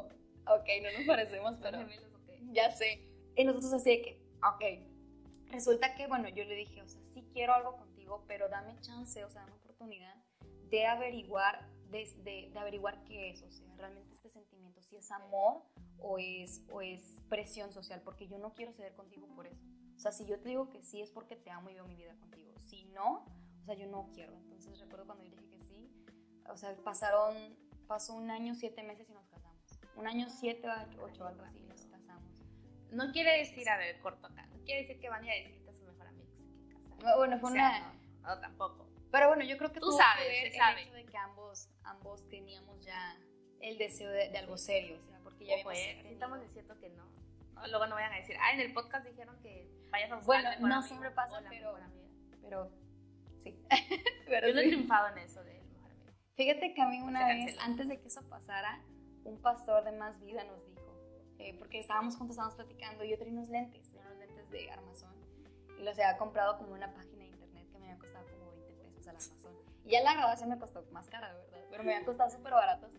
[0.54, 1.78] ok, no nos parecemos, pero
[2.52, 3.08] ya sé.
[3.36, 7.24] Y nosotros así de que, ok, resulta que, bueno, yo le dije, o sea, sí
[7.32, 10.16] quiero algo contigo, pero dame chance, o sea, dame oportunidad
[10.70, 14.14] de averiguar, de, de, averiguar qué es, o sea, realmente
[14.88, 15.62] si es amor
[15.98, 19.62] o es, o es presión social, porque yo no quiero ceder contigo por eso.
[19.96, 21.96] O sea, si yo te digo que sí es porque te amo y veo mi
[21.96, 22.52] vida contigo.
[22.64, 23.26] Si no,
[23.60, 24.34] o sea, yo no quiero.
[24.34, 25.90] Entonces recuerdo cuando yo dije que sí,
[26.48, 29.58] o sea, pasaron, pasó un año, siete meses y nos casamos.
[29.96, 30.68] Un año, siete,
[31.00, 32.44] ocho, algo así, nos casamos.
[32.90, 35.70] No quiere decir, a ver, corto acá, no quiere decir que van a decir que
[35.70, 36.30] es su mejor amigo,
[37.16, 37.92] Bueno, fue una...
[38.22, 38.88] No, tampoco.
[39.10, 42.78] Pero bueno, yo creo que tú sabes, que el hecho de que ambos, ambos teníamos
[42.84, 43.18] ya
[43.60, 47.04] el deseo de, algo serio, o sea, porque ya Ojo, eh, estamos diciendo que no.
[47.68, 50.76] Luego no vayan a decir, ah, en el podcast dijeron que vayas a buscar Bueno,
[50.76, 51.76] no siempre pasa, pero,
[52.40, 52.70] pero
[53.42, 53.58] sí.
[54.26, 56.12] pero Yo no he triunfado en eso del mejor amigo.
[56.36, 58.80] Fíjate que a mí una vez, antes de que eso pasara,
[59.24, 60.78] un pastor de Más Vida nos dijo,
[61.38, 64.70] eh, porque estábamos juntos, estábamos platicando, y yo tenía unos lentes, tenía unos lentes de
[64.70, 65.14] Armazón,
[65.78, 68.74] y los había comprado como una página de internet que me había costado como 20
[68.74, 69.54] pesos al Armazón.
[69.84, 71.66] Y ya la grabación me costó más cara, ¿verdad?
[71.70, 72.90] Pero me habían costado súper baratos.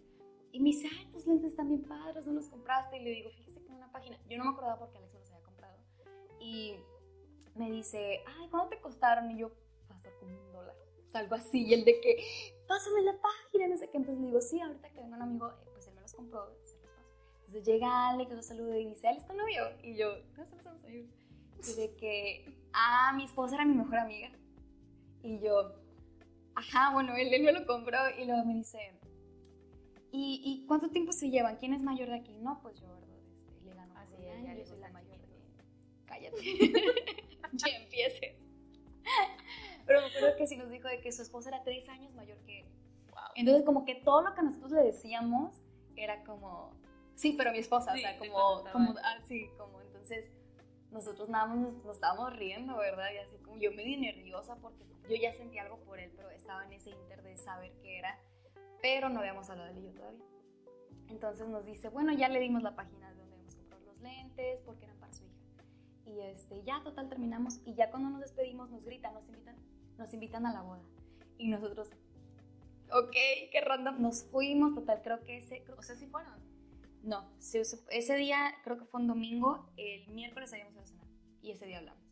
[0.51, 2.97] Y me dice, ay, tus lentes están bien padres, ¿no los compraste?
[2.97, 5.19] Y le digo, fíjese que en una página, yo no me acordaba porque Alex me
[5.19, 5.77] los había comprado.
[6.39, 6.75] Y
[7.55, 9.29] me dice, ay, ¿cuánto te costaron?
[9.31, 9.51] Y yo,
[9.88, 10.75] pastor, como un dólar.
[11.13, 11.65] Algo así.
[11.65, 13.97] Y el de que, pásame la página, no sé qué.
[13.97, 16.47] Entonces le digo, sí, ahorita que venga un amigo, eh, pues él me los compró,
[16.63, 16.89] se los.
[17.47, 19.63] Entonces llega Alex, lo saluda y dice, ¿él es tu novio?
[19.83, 21.12] Y yo, no, somos amigos.
[21.67, 24.31] Y de que, ah, mi esposa era mi mejor amiga.
[25.23, 25.73] Y yo,
[26.55, 27.97] ajá, bueno, él, él me lo compró.
[28.17, 28.98] Y luego me dice,
[30.11, 31.57] ¿Y, ¿Y, cuánto tiempo se llevan?
[31.57, 32.33] ¿Quién es mayor de aquí?
[32.39, 33.09] No, pues yo, ¿verdad?
[33.17, 35.27] Este, le gano Así es, ya yo soy la mayor de
[36.05, 36.37] Cállate.
[37.53, 38.35] ya empieces.
[39.85, 42.37] Pero me acuerdo que sí nos dijo de que su esposa era tres años mayor
[42.45, 42.65] que él.
[43.11, 43.19] Wow.
[43.35, 45.61] Entonces, como que todo lo que nosotros le decíamos
[45.95, 46.75] era como,
[47.15, 50.25] sí, pero mi esposa, sí, o sea, como, como, ah, sí, como, entonces,
[50.91, 53.07] nosotros nada más nos, nos, estábamos riendo, ¿verdad?
[53.13, 56.29] Y así como yo me di nerviosa porque yo ya sentía algo por él, pero
[56.29, 58.19] estaba en ese inter de saber qué era
[58.81, 60.25] pero no habíamos hablado de ello todavía.
[61.09, 64.61] Entonces nos dice, bueno, ya le dimos la página de donde hemos comprado los lentes
[64.65, 65.63] porque eran para su hija.
[66.05, 69.55] Y este, ya total terminamos y ya cuando nos despedimos nos gritan, nos invitan,
[69.97, 70.83] nos invitan a la boda.
[71.37, 71.89] Y nosotros,
[72.91, 73.15] ok,
[73.51, 75.63] qué random, nos fuimos, total, creo que ese...
[75.77, 76.39] o sea, ¿sí fueron?
[77.01, 81.07] No, ese día creo que fue un domingo, el miércoles habíamos ido a cenar
[81.41, 82.03] y ese día hablamos.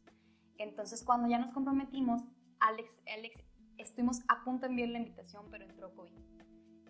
[0.57, 2.23] Entonces cuando ya nos comprometimos,
[2.59, 3.43] Alex, Alex,
[3.77, 6.36] estuvimos a punto de enviar la invitación, pero entró COVID.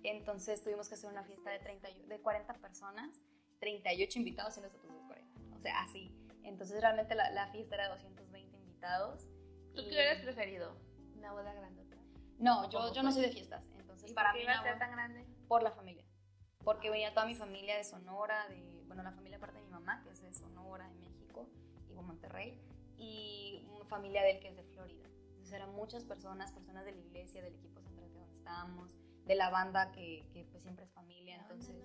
[0.10, 3.20] Entonces tuvimos que hacer una fiesta de, 30, de 40 personas,
[3.60, 5.58] 38 invitados y nosotros 40.
[5.58, 6.16] O sea, así.
[6.44, 9.28] Entonces realmente la, la fiesta era de 220 invitados.
[9.76, 10.78] ¿Tú qué hubieras preferido?
[11.18, 11.98] ¿Una boda grandota?
[12.40, 13.68] No, yo, yo no soy de fiestas.
[13.78, 15.26] Entonces, ¿Y para por qué iba a ser tan grande?
[15.50, 16.06] Por la familia.
[16.64, 20.02] Porque venía toda mi familia de Sonora, de, bueno, la familia aparte de mi mamá,
[20.04, 21.50] que es de Sonora, de México,
[21.90, 22.62] y de Monterrey,
[22.98, 25.06] y una familia de él que es de Florida.
[25.32, 28.96] Entonces eran muchas personas, personas de la iglesia, del equipo central donde estábamos,
[29.28, 31.76] de la banda que, que pues siempre es familia, entonces...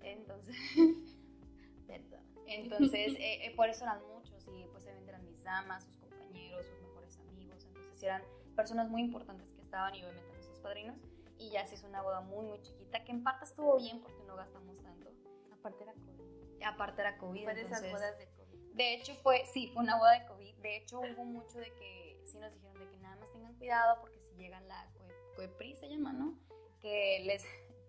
[0.00, 0.54] entonces
[1.86, 2.24] Perdón.
[2.46, 6.66] Entonces, eh, eh, por eso eran muchos y pues se vendrán mis damas, sus compañeros,
[6.66, 7.64] sus mejores amigos.
[7.64, 8.22] Entonces, eran
[8.56, 10.96] personas muy importantes que estaban y obviamente nuestros padrinos.
[11.38, 14.22] Y ya se hizo una boda muy, muy chiquita, que en parte estuvo bien porque
[14.24, 15.10] no gastamos tanto.
[15.52, 16.62] Aparte era COVID.
[16.64, 17.44] Aparte era COVID.
[17.44, 18.74] Fue de esas bodas de COVID.
[18.74, 20.54] De hecho, fue, sí, fue una boda de COVID.
[20.56, 24.00] De hecho, hubo mucho de que, sí nos dijeron de que nada más tengan cuidado
[24.00, 26.38] porque si llegan la COE- COEPRI, se llama, ¿no?
[26.84, 27.42] Que les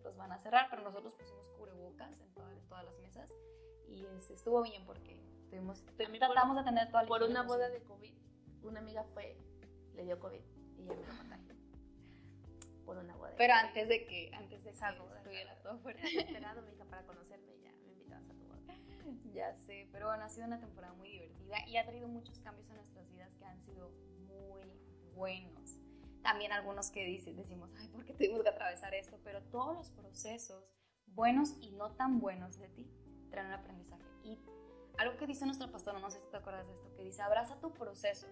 [0.06, 3.30] los van a cerrar, pero nosotros pusimos cubrebocas en, toda- todas las mesas
[3.90, 7.24] y este, estuvo bien porque tuvimos, A mí por- tratamos de atender toda la Por
[7.24, 8.14] una boda de COVID,
[8.64, 9.36] una amiga fue,
[9.96, 10.40] le dio COVID
[10.78, 11.56] y ella me lo contagió.
[12.86, 13.34] Por una boda.
[13.38, 13.66] Pero COVID.
[13.68, 16.00] antes de que, antes de Esa que boda, estuviera todo fuera.
[16.02, 18.56] Esperado, mija, para conocerme ya me invitabas a tu boda.
[19.34, 22.70] Ya sé, pero bueno, ha sido una temporada muy divertida y ha traído muchos cambios
[22.70, 23.90] en nuestras vidas que han sido
[24.30, 24.64] muy
[25.14, 25.82] buenos.
[26.26, 29.20] También algunos que dices, decimos, ay, ¿por qué tuvimos que atravesar esto?
[29.24, 30.74] Pero todos los procesos,
[31.06, 32.90] buenos y no tan buenos de ti,
[33.30, 34.04] traen un aprendizaje.
[34.24, 34.40] Y
[34.98, 37.60] algo que dice nuestra pastora, no sé si te acuerdas de esto, que dice, abraza
[37.60, 38.26] tu proceso,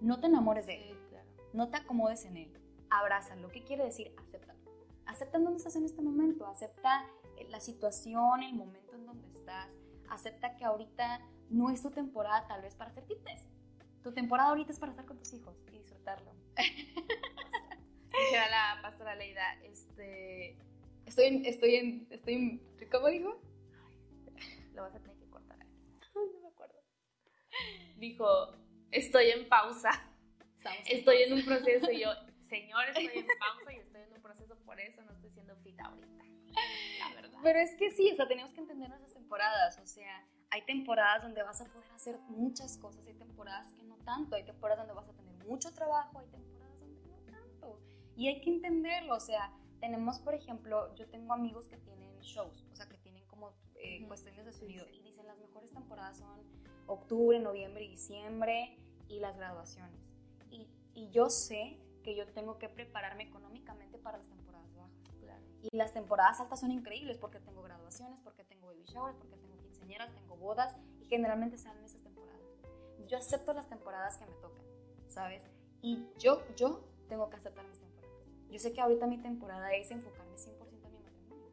[0.00, 1.28] no te enamores de él, Sí, claro.
[1.52, 2.52] no te acomodes en él,
[2.90, 3.48] abrázalo.
[3.50, 4.12] ¿Qué quiere decir?
[4.18, 4.58] Acéptalo.
[5.06, 9.28] Acepta en dónde estás en este momento, acepta eh, la situación, el momento en donde
[9.28, 9.68] estás,
[10.08, 13.46] acepta que ahorita no es tu temporada tal vez para hacer fitness.
[14.02, 16.32] Tu temporada ahorita es para estar con tus hijos y disfrutarlo.
[18.32, 20.56] La pastora Leida, este,
[21.06, 23.42] Estoy en, estoy en, estoy en, ¿cómo digo?
[24.74, 25.58] lo vas a tener que cortar.
[25.60, 26.80] Ay, no me acuerdo.
[27.96, 28.26] Dijo,
[28.92, 29.90] estoy en pausa,
[30.56, 32.10] Estamos estoy en un proceso y yo,
[32.48, 35.80] señor, estoy en pausa y estoy en un proceso, por eso no estoy siendo fit
[35.80, 36.24] ahorita.
[37.00, 37.40] La verdad.
[37.42, 41.22] Pero es que sí, o sea, tenemos que entender nuestras temporadas, o sea, hay temporadas
[41.22, 44.94] donde vas a poder hacer muchas cosas, hay temporadas que no tanto, hay temporadas donde
[44.94, 46.49] vas a tener mucho trabajo, hay temporadas.
[48.20, 52.66] Y hay que entenderlo, o sea, tenemos, por ejemplo, yo tengo amigos que tienen shows,
[52.70, 54.08] o sea, que tienen como eh, Ujú.
[54.08, 54.96] cuestiones de Sí, sonido, sí.
[54.98, 56.38] y dicen las mejores temporadas son
[56.86, 58.76] octubre, noviembre y diciembre,
[59.08, 59.98] y las graduaciones.
[60.50, 65.00] Y, y yo sé que yo tengo que prepararme económicamente para las temporadas bajas.
[65.18, 65.42] Claro.
[65.62, 69.56] Y las temporadas altas son increíbles porque tengo graduaciones, porque tengo baby showers, porque tengo
[69.62, 72.42] quinceañeras, tengo bodas y generalmente salen esas temporadas.
[73.08, 74.62] Yo acepto las temporadas que me tocan,
[75.08, 75.42] ¿sabes?
[75.80, 77.89] Y yo, yo tengo que aceptar mis temporadas.
[78.50, 81.50] Yo sé que ahorita mi temporada es enfocarme 100% en mi matrimonio.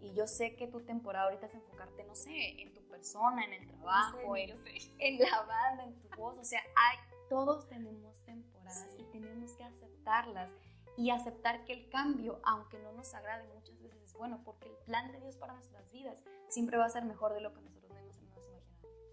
[0.00, 3.52] Y yo sé que tu temporada ahorita es enfocarte, no sé, en tu persona, en
[3.54, 4.90] el trabajo, en, sé.
[4.98, 6.36] en la banda, en tu voz.
[6.38, 8.54] O sea, hay, todos tenemos temporadas
[8.90, 9.02] Sí.
[9.02, 10.50] y tenemos que aceptarlas
[10.96, 14.76] y aceptar que el cambio, aunque no nos agrade muchas veces, es bueno porque el
[14.84, 17.90] plan de Dios para nuestras vidas siempre va a ser mejor de lo que nosotros
[17.92, 18.64] mismos nos imaginamos.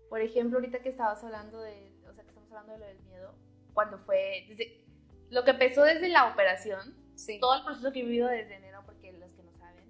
[0.10, 3.00] Por ejemplo, ahorita que estabas hablando de, o sea, que estamos hablando de lo del
[3.02, 3.34] miedo,
[3.74, 4.86] cuando fue, desde,
[5.30, 7.40] lo que empezó desde la operación, Sí.
[7.40, 9.86] todo el proceso que he vivido desde enero, porque los que no saben,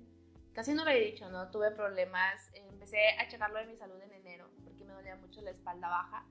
[0.54, 1.50] casi no lo he dicho, ¿no?
[1.50, 5.52] Tuve problemas, empecé a checarlo de mi salud en enero, porque me dolía mucho la
[5.52, 6.26] espalda baja,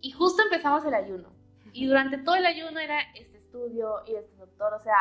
[0.00, 1.32] y justo empezamos el ayuno,
[1.72, 4.96] y durante todo el ayuno era este estudio y este doctor, o sea,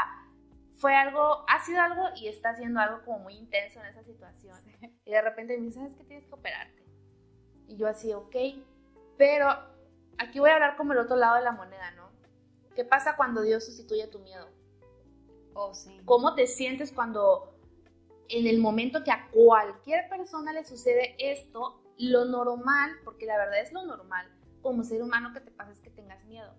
[0.80, 4.58] fue algo, ha sido algo y está siendo algo como muy intenso en esa situación.
[5.04, 6.04] Y de repente me dice, ¿sabes qué?
[6.06, 6.84] Tienes que operarte.
[7.68, 8.36] Y yo así, ok.
[9.18, 9.50] Pero
[10.18, 12.10] aquí voy a hablar como el otro lado de la moneda, ¿no?
[12.76, 14.50] ¿Qué pasa cuando Dios sustituye tu miedo?
[15.62, 16.00] Oh, sí.
[16.06, 17.54] ¿Cómo te sientes cuando
[18.30, 23.60] en el momento que a cualquier persona le sucede esto, lo normal, porque la verdad
[23.60, 24.26] es lo normal,
[24.62, 26.54] como ser humano que te pasa es que tengas miedo?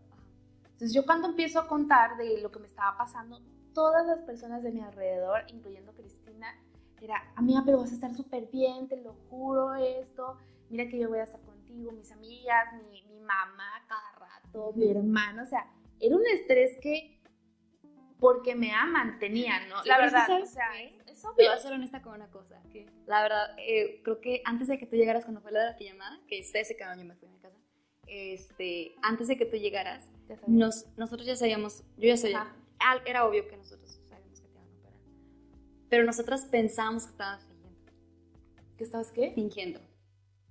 [0.64, 3.40] Entonces yo cuando empiezo a contar de lo que me estaba pasando,
[3.72, 6.54] todas las personas de mi alrededor, incluyendo Cristina,
[7.00, 10.36] era, amiga, pero vas a estar súper bien, te lo juro esto,
[10.68, 14.90] mira que yo voy a estar contigo, mis amigas, mi, mi mamá cada rato, mi
[14.90, 15.66] hermano, o sea,
[15.98, 17.19] era un estrés que
[18.20, 19.82] porque me aman tenían, ¿no?
[19.82, 20.92] Sí, la verdad, o ¿sabes sea, es,
[21.36, 22.62] Te voy a ser honesta con una cosa.
[22.70, 25.70] Que la verdad, eh, creo que antes de que tú llegaras, cuando fue la de
[25.72, 27.56] la pijamada, que ustedes se quedaron, yo me fui a mi casa.
[28.06, 30.04] Este, antes de que tú llegaras,
[30.46, 32.42] nos, nosotros ya sabíamos, yo ya sabía,
[32.78, 33.02] Ajá.
[33.06, 34.94] era obvio que nosotros sabíamos que te iban a operar.
[35.88, 37.92] Pero nosotras pensábamos que estabas fingiendo.
[38.76, 39.32] ¿Que estabas qué?
[39.34, 39.80] Fingiendo.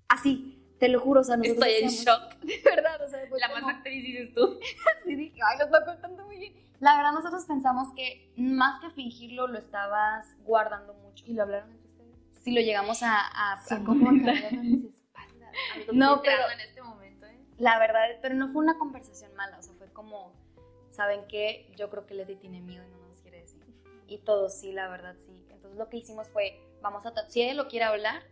[0.08, 2.40] Así, te lo juro, o sea, nosotros Estoy en decíamos- shock.
[2.42, 4.60] De verdad, o sea, fue La como- más actriz dices tú.
[5.06, 6.54] y dije, ay, lo está contando muy bien.
[6.80, 11.26] La verdad, nosotros pensamos que más que fingirlo, lo estabas guardando mucho.
[11.28, 12.18] ¿Y lo hablaron entre ustedes?
[12.44, 14.34] Si lo llegamos a, a, a ¿Cómo comentar.
[14.42, 15.52] cayeron mis espaldas?
[15.94, 17.40] No, pero- en este momento, ¿eh?
[17.58, 20.34] La verdad, pero no fue una conversación mala, o sea, fue como,
[20.92, 21.70] ¿saben qué?
[21.76, 23.62] Yo creo que Leti tiene miedo y no nos quiere decir.
[24.08, 25.46] Y todos, sí, la verdad, sí.
[25.50, 28.24] Entonces lo que hicimos fue, vamos a, si ella lo quiere hablar,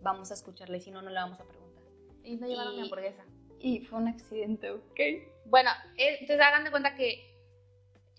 [0.00, 1.82] vamos a escucharle, y si no, no le vamos a preguntar.
[2.24, 3.22] Y no llevaron Y- mi hamburguesa.
[3.62, 5.00] Y fue un accidente, ¿ok?
[5.44, 7.29] Bueno, eh, entonces hagan de cuenta que,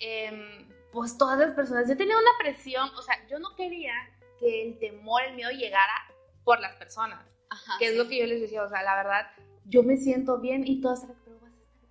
[0.01, 3.93] em, pues todas las personas, yo tenía una presión, o sea, yo no quería
[4.39, 5.93] que el temor, el miedo llegara
[6.43, 7.25] por las personas.
[7.79, 9.27] que es lo que yo les decía, o sea, la verdad,
[9.65, 11.05] yo me siento bien y todas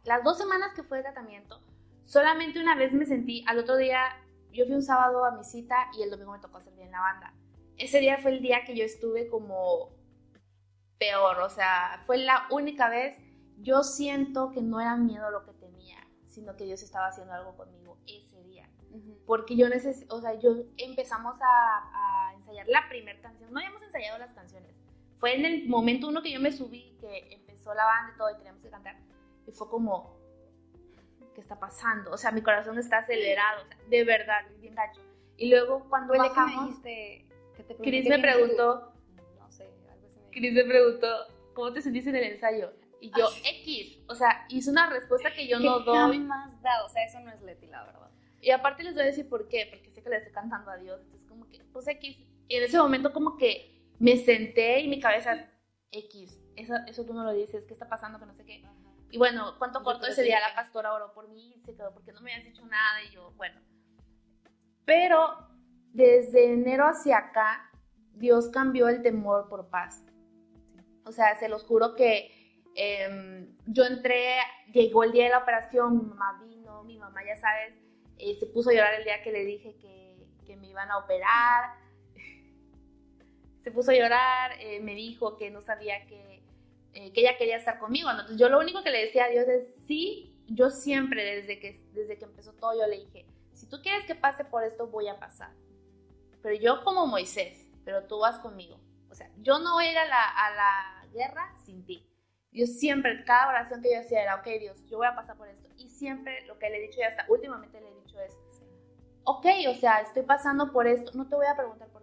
[0.04, 1.60] las dos semanas que fue de tratamiento,
[2.02, 4.16] solamente una vez me sentí, al otro día,
[4.52, 7.00] yo fui un sábado a mi cita y el domingo me tocó hacer bien la
[7.00, 7.34] banda.
[7.76, 9.90] Ese día fue el día que yo estuve como
[10.98, 13.18] peor, o sea, fue la única vez,
[13.58, 15.52] yo siento que no era miedo lo que
[16.30, 18.68] sino que Dios estaba haciendo algo conmigo ese día.
[19.26, 23.82] Porque yo necesito, o sea, yo empezamos a, a ensayar la primera canción, no habíamos
[23.82, 24.74] ensayado las canciones,
[25.18, 28.30] fue en el momento uno que yo me subí, que empezó la banda y todo
[28.30, 28.96] y teníamos que cantar,
[29.46, 30.16] y fue como,
[31.34, 32.10] ¿qué está pasando?
[32.10, 35.02] O sea, mi corazón está acelerado, de verdad, bien gacho.
[35.36, 37.26] Y luego cuando bajamos, que
[37.58, 38.92] me te Chris me preguntó,
[39.38, 41.08] no sé, algo Chris me preguntó,
[41.54, 42.72] ¿cómo te sentiste en el ensayo?
[43.00, 46.18] Y yo, X, o sea, hice una respuesta que yo no doy.
[46.18, 48.10] más dado, o sea, eso no es Leti, la verdad.
[48.42, 50.76] Y aparte les voy a decir por qué, porque sé que le estoy cantando a
[50.76, 54.88] Dios, entonces como que, pues X, y en ese momento como que me senté y
[54.88, 55.50] mi cabeza,
[55.90, 58.18] X, eso, eso tú no lo dices, ¿qué está pasando?
[58.18, 58.62] Que no sé qué.
[59.10, 60.38] Y bueno, ¿cuánto corto ese día?
[60.40, 63.32] La pastora oró por mí, se quedó porque no me habías dicho nada y yo,
[63.36, 63.60] bueno.
[64.84, 65.48] Pero
[65.92, 67.70] desde enero hacia acá,
[68.14, 70.04] Dios cambió el temor por paz.
[71.04, 72.39] O sea, se los juro que
[72.80, 74.36] em, yo entré,
[74.72, 77.74] llegó el día de la operación, mi mamá vino, mi mamá, ya sabes,
[78.18, 80.98] eh, se puso a llorar el día que le dije que, que me iban a
[80.98, 81.74] operar
[83.62, 86.42] se puso a llorar, eh, me dijo que no sabía que,
[86.94, 88.10] eh, que ella quería estar conmigo.
[88.10, 91.84] Entonces yo lo único que le decía a Dios es, sí, yo siempre, desde que,
[91.92, 95.08] desde que empezó todo, yo le dije, si tú quieres que pase por esto, voy
[95.08, 95.50] a pasar.
[96.42, 98.80] Pero yo como Moisés, pero tú vas conmigo.
[99.10, 102.06] O sea, yo no voy a ir a la, a la guerra sin ti.
[102.52, 105.48] Yo siempre, cada oración que yo hacía era, ok Dios, yo voy a pasar por
[105.48, 105.68] esto.
[105.76, 108.36] Y siempre lo que le he dicho y hasta últimamente le he dicho es,
[109.24, 112.00] ok, o sea, estoy pasando por esto, no te voy a preguntar por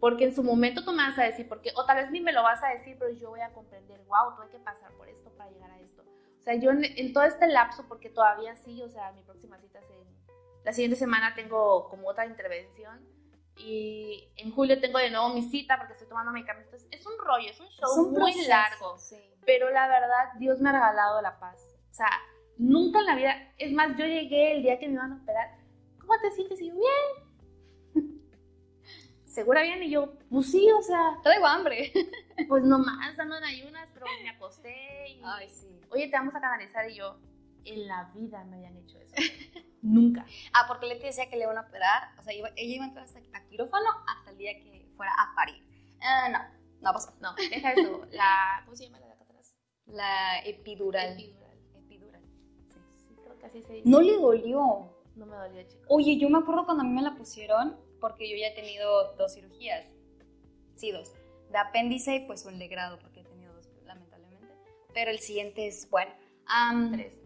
[0.00, 2.32] porque en su momento tú me vas a decir, porque, o tal vez ni me
[2.32, 5.30] lo vas a decir, pero yo voy a comprender, wow, tuve que pasar por esto
[5.36, 6.02] para llegar a esto.
[6.38, 9.78] O sea, yo en, todo este lapso, porque todavía sí, o sea, mi próxima cita
[9.78, 10.08] es en,
[10.64, 12.98] la siguiente semana tengo como otra intervención
[13.56, 16.86] y en julio tengo de nuevo mi cita porque estoy tomando medicamentos.
[16.90, 18.96] Es un rollo, es un show muy largo,
[19.44, 21.62] pero la verdad, Dios me ha regalado la paz.
[21.90, 22.10] O sea,
[22.56, 25.58] nunca en la vida, es más, yo llegué el día que me iban a operar,
[25.98, 26.60] ¿cómo te sientes?
[26.60, 28.20] Y yo, bien,
[29.26, 29.82] ¿segura bien?
[29.82, 31.18] Y yo, pues sí, o sea.
[31.22, 31.92] Traigo hambre.
[32.48, 35.20] Pues nomás dando en ayunas, pero me acosté y.
[35.22, 35.78] Ay, sí.
[35.90, 37.18] Oye, te vamos a canalizar y yo,
[37.66, 39.14] en la vida me habían hecho eso.
[39.82, 40.26] Nunca.
[40.52, 43.04] Ah, porque Leti decía que le iban a operar, o sea, ella iba a entrar
[43.04, 45.62] hasta a quirófano hasta el día que fuera a parir.
[46.00, 46.38] Uh, no,
[46.80, 47.12] no pasó.
[47.20, 48.06] No, deja eso.
[48.12, 49.54] La, ¿Cómo se llama la de acá atrás?
[49.86, 51.12] La epidural.
[51.12, 51.58] Epidural.
[51.74, 52.22] Epidural.
[52.68, 53.88] Sí, sí, creo que así se dice.
[53.88, 54.96] No le dolió.
[55.16, 55.86] No me dolió, chicos.
[55.88, 59.14] Oye, yo me acuerdo cuando a mí me la pusieron, porque yo ya he tenido
[59.16, 59.86] dos cirugías.
[60.76, 61.12] Sí, dos.
[61.50, 64.54] De apéndice, pues un de grado, porque he tenido dos, lamentablemente.
[64.94, 66.12] Pero el siguiente es, bueno.
[66.92, 67.19] Tres.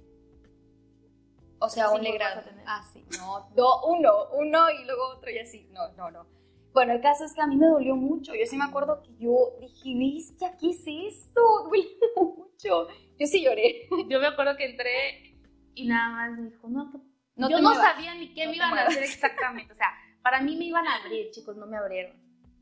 [1.59, 2.43] O sea, un legrado.
[2.67, 3.05] Ah, sí.
[3.19, 3.49] No,
[3.85, 5.69] uno, uno y luego otro y así.
[5.73, 6.27] No, no, no.
[6.73, 8.35] Bueno, el caso es que a mí me dolió mucho.
[8.35, 10.51] Yo sí me acuerdo que yo dije, ¿viste?
[10.61, 11.41] ¿Qué es esto?
[11.69, 12.89] Duele mucho.
[13.19, 13.89] Yo sí lloré.
[14.09, 15.39] Yo me acuerdo que entré
[15.75, 16.93] y nada más me dijo, no,
[17.37, 19.73] no yo no sabía ni qué me iban a hacer exactamente.
[19.73, 19.89] O sea,
[20.23, 22.17] para mí me iban a abrir, chicos, no me abrieron.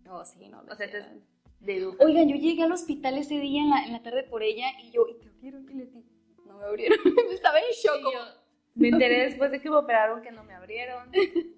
[0.05, 0.63] No, sí, no.
[0.71, 1.23] O sea, te,
[1.61, 4.67] de Oigan, yo llegué al hospital ese día en la, en la tarde por ella
[4.83, 5.71] y yo, ¿y te abrieron?
[5.71, 6.03] Y le dije,
[6.47, 6.99] no me abrieron.
[7.33, 8.42] Estaba en shock.
[8.75, 11.11] Me enteré después de que me operaron que no me abrieron.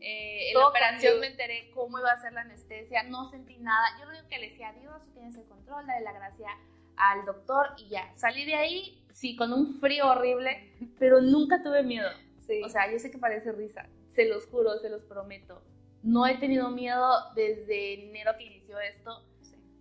[0.06, 3.04] Eh, en la operación me enteré cómo iba a ser la anestesia.
[3.04, 3.86] No sentí nada.
[3.98, 6.48] Yo lo único que le decía, Dios, tú tienes el control, dale la gracia
[6.96, 8.12] al doctor y ya.
[8.14, 12.10] Salí de ahí, sí, con un frío horrible, pero nunca tuve miedo.
[12.36, 12.62] Sí.
[12.62, 13.88] O sea, yo sé que parece risa.
[14.08, 15.62] Se los juro, se los prometo
[16.04, 19.24] no he tenido miedo desde enero que inició esto,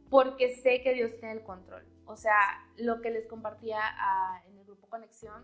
[0.10, 1.86] porque sé que Dios tiene el control.
[2.06, 2.34] O sea,
[2.78, 5.44] lo que les compartía ah, en el grupo Conexión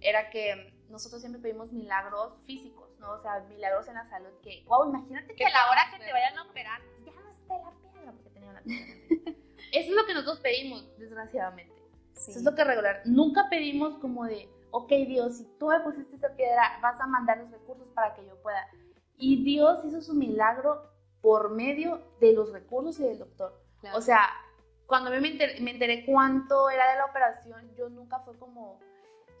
[0.00, 3.12] era que nosotros siempre pedimos milagros físicos, ¿no?
[3.12, 6.12] O sea, milagros en la salud que, wow, imagínate que a la hora que te
[6.12, 8.94] vayan a operar, ya no esté la piedra porque tenía una piedra.
[9.72, 11.74] Eso es lo que nosotros pedimos, desgraciadamente.
[12.14, 13.02] Eso es lo que regular.
[13.04, 17.38] Nunca pedimos como de, ok Dios, si tú me pusiste esta piedra, vas a mandar
[17.38, 18.66] los recursos para que yo pueda.
[19.16, 20.90] Y Dios hizo su milagro
[21.20, 23.60] por medio de los recursos y del doctor.
[23.94, 24.28] O sea,
[24.86, 28.80] cuando me enteré, me enteré, cuánto era de la operación, yo nunca fue como,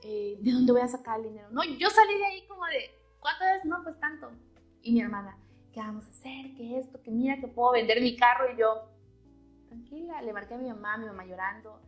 [0.02, 1.48] eh, ¿de dónde voy a sacar el dinero?
[1.50, 2.90] No, yo salí de ahí como de,
[3.20, 3.64] ¿cuánto es?
[3.64, 4.30] No, pues tanto.
[4.82, 5.36] Y mi hermana,
[5.72, 6.54] ¿qué vamos a hacer?
[6.56, 7.02] ¿Qué esto?
[7.02, 8.52] Que mira que puedo vender mi carro.
[8.52, 8.88] Y yo,
[9.68, 11.80] tranquila, le marqué a mi mamá, mi mamá llorando.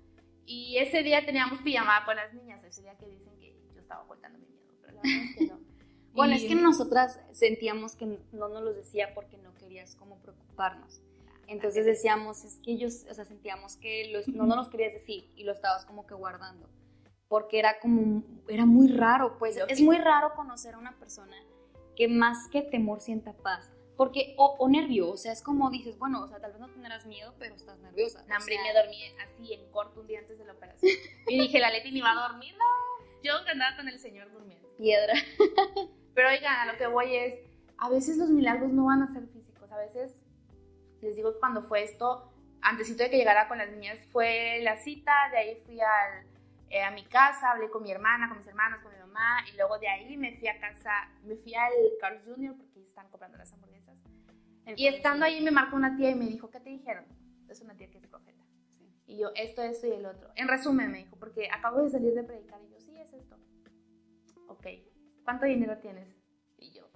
[0.46, 4.02] Y ese día teníamos pijamada con las niñas, ese día que dicen que yo estaba
[4.02, 5.60] ocultando mi miedo, pero la verdad es que no.
[6.12, 11.00] Bueno, es que nosotras sentíamos que no nos lo decía porque no querías como preocuparnos.
[11.46, 15.30] Entonces decíamos, es que ellos, o sea, sentíamos que los, no, no nos querías decir
[15.36, 16.68] y lo estabas como que guardando.
[17.30, 21.36] Porque era como, era muy raro, pues es muy raro conocer a una persona
[21.94, 23.70] que más que temor sienta paz.
[23.96, 27.06] Porque, o, nervio, o sea, es como dices, bueno, o sea, tal vez no tendrás
[27.06, 28.24] miedo, pero estás nerviosa.
[28.26, 30.90] No, hombre, me dormí así en corto un día antes de la operación.
[31.28, 33.06] y dije, la Leti ni va a dormir, no.
[33.22, 34.68] Yo andaba con el Señor durmiendo.
[34.76, 35.14] Piedra.
[36.14, 37.38] pero oigan, a lo que voy es,
[37.78, 40.16] a veces los milagros no van a ser físicos, a veces,
[41.00, 44.78] les digo que cuando fue esto, antesito de que llegara con las niñas, fue la
[44.78, 46.29] cita, de ahí fui al,
[46.70, 49.56] eh, a mi casa, hablé con mi hermana, con mis hermanos, con mi mamá, y
[49.56, 52.56] luego de ahí me fui a casa, me fui al Carl Jr.
[52.56, 53.98] porque están comprando las hamburguesas
[54.76, 57.04] y estando ahí me marcó una tía y me dijo, ¿qué te dijeron?
[57.48, 58.44] Es una tía que es profeta.
[59.06, 60.30] Y yo, esto, esto y el otro.
[60.36, 62.60] En resumen, me dijo, porque acabo de salir de predicar.
[62.62, 63.36] Y yo, sí, es esto.
[64.46, 64.66] Ok,
[65.24, 66.08] ¿cuánto dinero tienes?
[66.58, 66.88] Y yo,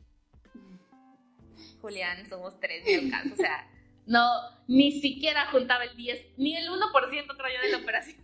[1.80, 3.32] Julián, somos tres ni caso.
[3.32, 3.68] O sea,
[4.06, 4.28] no,
[4.68, 8.23] ni siquiera juntaba el 10, ni el 1% creo yo de la operación.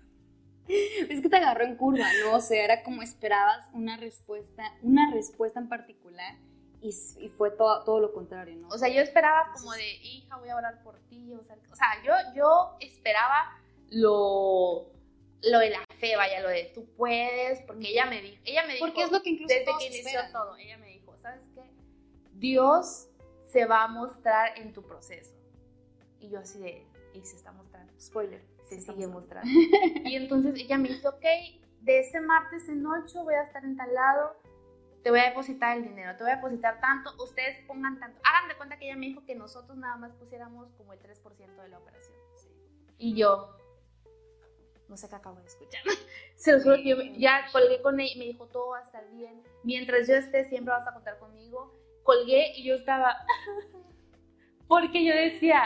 [1.08, 2.36] Es que te agarró en curva, ¿no?
[2.36, 6.36] O sea, era como esperabas una respuesta, una respuesta en particular
[6.82, 6.92] y,
[7.36, 8.68] fue todo, todo lo contrario, ¿no?
[8.68, 11.76] O sea, yo esperaba como de, hija, voy a orar por ti, o sea, o
[11.76, 13.60] sea yo, yo esperaba
[13.90, 14.90] lo,
[15.42, 18.74] lo de la fe, vaya, lo de tú puedes, porque ella me dijo, ella me
[18.74, 21.62] dijo, porque es lo que incluso desde que inició todo, ella me dijo, ¿sabes qué?
[22.34, 23.08] Dios
[23.44, 25.34] se va a mostrar en tu proceso.
[26.20, 29.50] Y yo así de, y se está mostrando, spoiler, se, sigue mostrando.
[30.04, 31.24] y entonces ella me dice, ok,
[31.80, 34.36] de este martes en 8 voy a estar en tal lado,
[35.02, 38.20] te voy a depositar el dinero, te voy a depositar tanto, ustedes pongan tanto.
[38.22, 41.62] Hagan de cuenta que ella me dijo que nosotros nada más pusiéramos como el 3%
[41.62, 42.16] de la operación.
[42.98, 43.56] Y yo,
[44.88, 45.82] no sé qué acabo de escuchar.
[46.36, 49.08] Se lo juro que yo ya colgué con ella, me dijo todo va a estar
[49.10, 49.42] bien.
[49.64, 51.74] Mientras yo esté, siempre vas a contar conmigo.
[52.02, 53.16] Colgué y yo estaba.
[54.68, 55.62] Porque yo decía,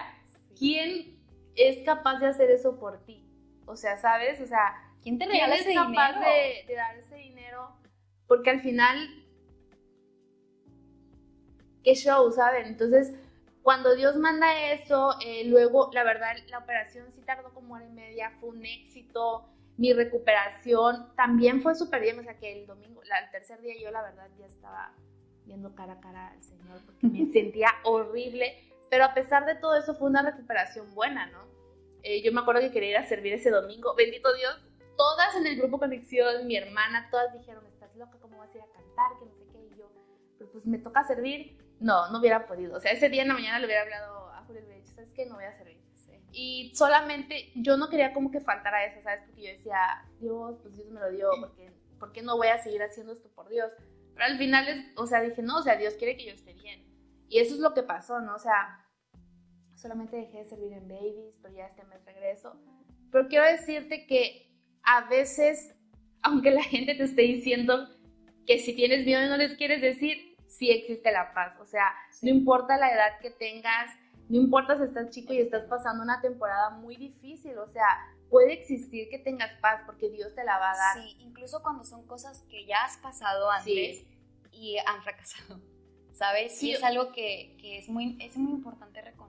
[0.57, 1.19] ¿quién
[1.57, 3.27] es capaz de hacer eso por ti?
[3.67, 4.41] O sea, ¿sabes?
[4.41, 7.77] O sea, ¿quién te regala ¿quién es capaz de, de dar ese dinero?
[8.27, 9.25] Porque al final
[11.85, 12.67] qué show, ¿saben?
[12.67, 13.15] Entonces,
[13.63, 17.93] cuando Dios manda eso, eh, luego, la verdad, la operación sí tardó como hora y
[17.93, 19.49] media, fue un éxito.
[19.77, 23.91] Mi recuperación también fue súper bien, o sea que el domingo, el tercer día yo
[23.91, 24.93] la verdad ya estaba
[25.45, 28.55] viendo cara a cara al Señor porque me sentía horrible,
[28.95, 31.49] pero a pesar de todo eso fue una recuperación buena, ¿no?
[32.05, 34.57] Eh, yo me acuerdo que quería ir a servir ese domingo, bendito Dios,
[34.97, 38.63] todas en el grupo Conexión, mi hermana, todas dijeron, estás loca, ¿cómo vas a ir
[38.63, 39.19] a cantar?
[39.19, 39.91] Que no sé qué, y yo,
[40.39, 42.77] pero pues me toca servir no, no hubiera podido.
[42.77, 45.11] O sea, ese día en la mañana le hubiera hablado a Julio y le ¿sabes
[45.11, 45.27] qué?
[45.27, 45.83] No voy a servir.
[46.31, 49.25] Y solamente yo no quería como que faltara eso, ¿sabes?
[49.25, 52.63] Porque yo decía, Dios, pues Dios me lo dio, porque ¿por qué no voy a
[52.63, 53.73] seguir haciendo esto por Dios?
[54.13, 56.87] Pero al final, o sea, dije, no, o sea, Dios quiere que yo esté bien.
[57.29, 58.37] Y eso es lo que pasó, ¿no?
[58.37, 58.84] O sea,
[59.85, 62.59] solamente dejé de servir en babies, pero ya este mes regreso.
[63.13, 64.51] Pero quiero decirte que
[64.83, 65.75] a veces,
[66.23, 67.87] aunque la gente te esté diciendo
[68.47, 71.61] que si tienes miedo y no les quieres decir, sí existe la paz.
[71.61, 73.91] O sea, no importa la edad que tengas,
[74.31, 77.87] no importa si estás chico y estás pasando una temporada muy difícil, o sea,
[78.31, 81.03] puede existir que tengas paz porque Dios te la va a dar.
[81.03, 84.07] Sí, incluso cuando son cosas que ya has pasado antes
[84.51, 85.61] y han fracasado,
[86.13, 86.57] ¿sabes?
[86.59, 89.24] Sí, es algo que, que, es, muy, es muy importante reconocer.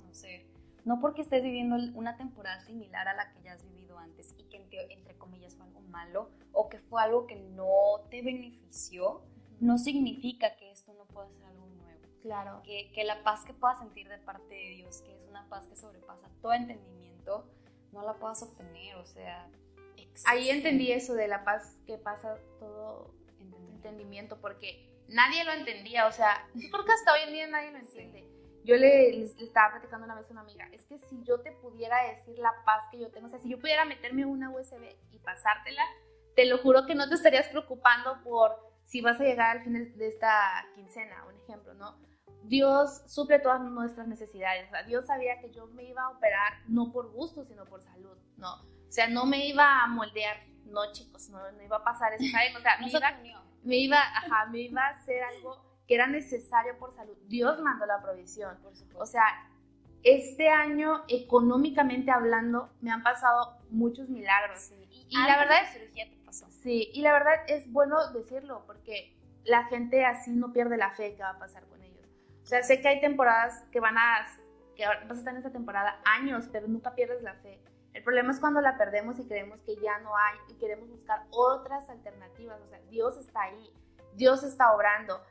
[0.83, 4.43] No porque estés viviendo una temporada similar a la que ya has vivido antes y
[4.43, 9.23] que entre, entre comillas fue algo malo o que fue algo que no te benefició,
[9.59, 12.01] no significa que esto no pueda ser algo nuevo.
[12.21, 12.61] Claro.
[12.63, 15.65] Que, que, la paz que puedas sentir de parte de Dios, que es una paz
[15.65, 17.49] que sobrepasa todo entendimiento,
[17.91, 19.49] no la puedas obtener, o sea...
[20.25, 23.13] Ahí entendí eso de la paz que pasa todo
[23.73, 27.71] entendimiento, porque nadie lo entendía, o sea, yo creo que hasta hoy en día nadie
[27.71, 28.34] lo entiende.
[28.65, 31.51] Yo le, le, estaba platicando una vez a una amiga, es que si yo te
[31.51, 34.95] pudiera decir la paz que yo tengo, o sea, si yo pudiera meterme una USB
[35.11, 35.83] y pasártela,
[36.35, 39.95] te lo juro que no te estarías preocupando por si vas a llegar al fin
[39.95, 41.95] de esta quincena, un ejemplo, ¿no?
[42.43, 44.67] Dios suple todas nuestras necesidades.
[44.67, 47.81] O sea, Dios sabía que yo me iba a operar no por gusto, sino por
[47.81, 48.61] salud, ¿no?
[48.63, 52.23] O sea, no me iba a moldear, no chicos, no, no iba a pasar eso,
[52.31, 52.55] ¿saben?
[52.55, 56.77] O sea, me iba, me iba, ajá, me iba a hacer algo que era necesario
[56.77, 57.15] por salud.
[57.27, 58.57] Dios mandó la provisión.
[58.95, 59.23] O sea,
[60.03, 64.71] este año, económicamente hablando, me han pasado muchos milagros.
[65.09, 66.05] Y, la verdad es cirugía
[66.65, 71.15] Sí, y la verdad es bueno decirlo porque la gente así no pierde la fe
[71.15, 72.05] que va a pasar con ellos.
[72.43, 74.25] O sea, sé que hay temporadas que van a,
[74.75, 77.61] que vas a estar en esta temporada años, pero nunca pierdes la fe.
[77.93, 81.23] El problema es cuando la perdemos y creemos que ya no hay y queremos buscar
[81.29, 82.59] otras alternativas.
[82.61, 83.71] O sea, Dios está ahí,
[84.15, 85.21] Dios está obrando.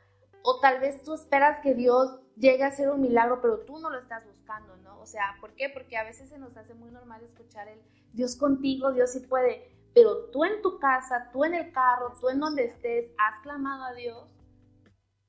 [0.47, 3.89] O tal vez tú esperas que Dios llegue a hacer un milagro, pero tú no
[3.89, 4.99] lo estás buscando, ¿no?
[5.01, 5.69] O sea, ¿por qué?
[5.69, 7.81] Porque a veces se nos hace muy normal escuchar el
[8.13, 12.29] Dios contigo, Dios sí puede, pero tú en tu casa, tú en el carro, tú
[12.29, 14.29] en donde estés, has clamado a Dios.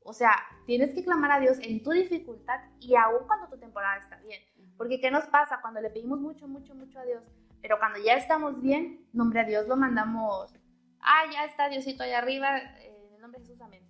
[0.03, 0.33] O sea,
[0.67, 4.43] tienes que clamar a Dios en tu dificultad y aún cuando tu temporada está bien.
[4.77, 7.23] Porque ¿qué nos pasa cuando le pedimos mucho, mucho, mucho a Dios?
[7.62, 10.53] Pero cuando ya estamos bien, nombre a Dios lo mandamos,
[11.01, 13.86] ah, ya está Diosito allá arriba, en el nombre de Jesús, amén.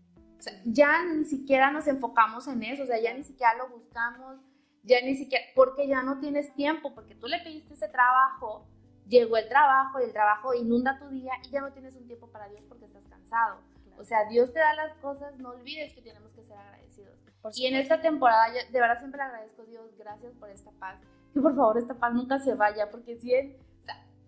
[0.46, 4.38] Sea, ya ni siquiera nos enfocamos en eso, o sea, ya ni siquiera lo buscamos,
[4.84, 8.64] ya ni siquiera, porque ya no tienes tiempo, porque tú le pediste ese trabajo,
[9.08, 12.28] llegó el trabajo y el trabajo inunda tu día y ya no tienes un tiempo
[12.30, 13.60] para Dios porque estás cansado.
[13.98, 17.16] O sea, Dios te da las cosas, no olvides que tenemos que ser agradecidos.
[17.54, 21.00] y en esta temporada, de verdad siempre le agradezco a Dios, gracias por esta paz.
[21.32, 23.56] Que por favor esta paz nunca se vaya, porque si Él,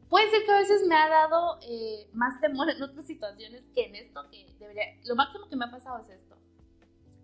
[0.09, 3.87] puede ser que a veces me ha dado eh, más temor en otras situaciones que
[3.87, 6.37] en esto, que debería, lo máximo que me ha pasado es esto.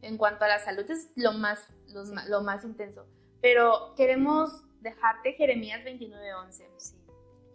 [0.03, 1.67] En cuanto a la salud es lo más,
[2.29, 3.07] lo más intenso.
[3.41, 6.95] Pero queremos dejarte Jeremías 29:11,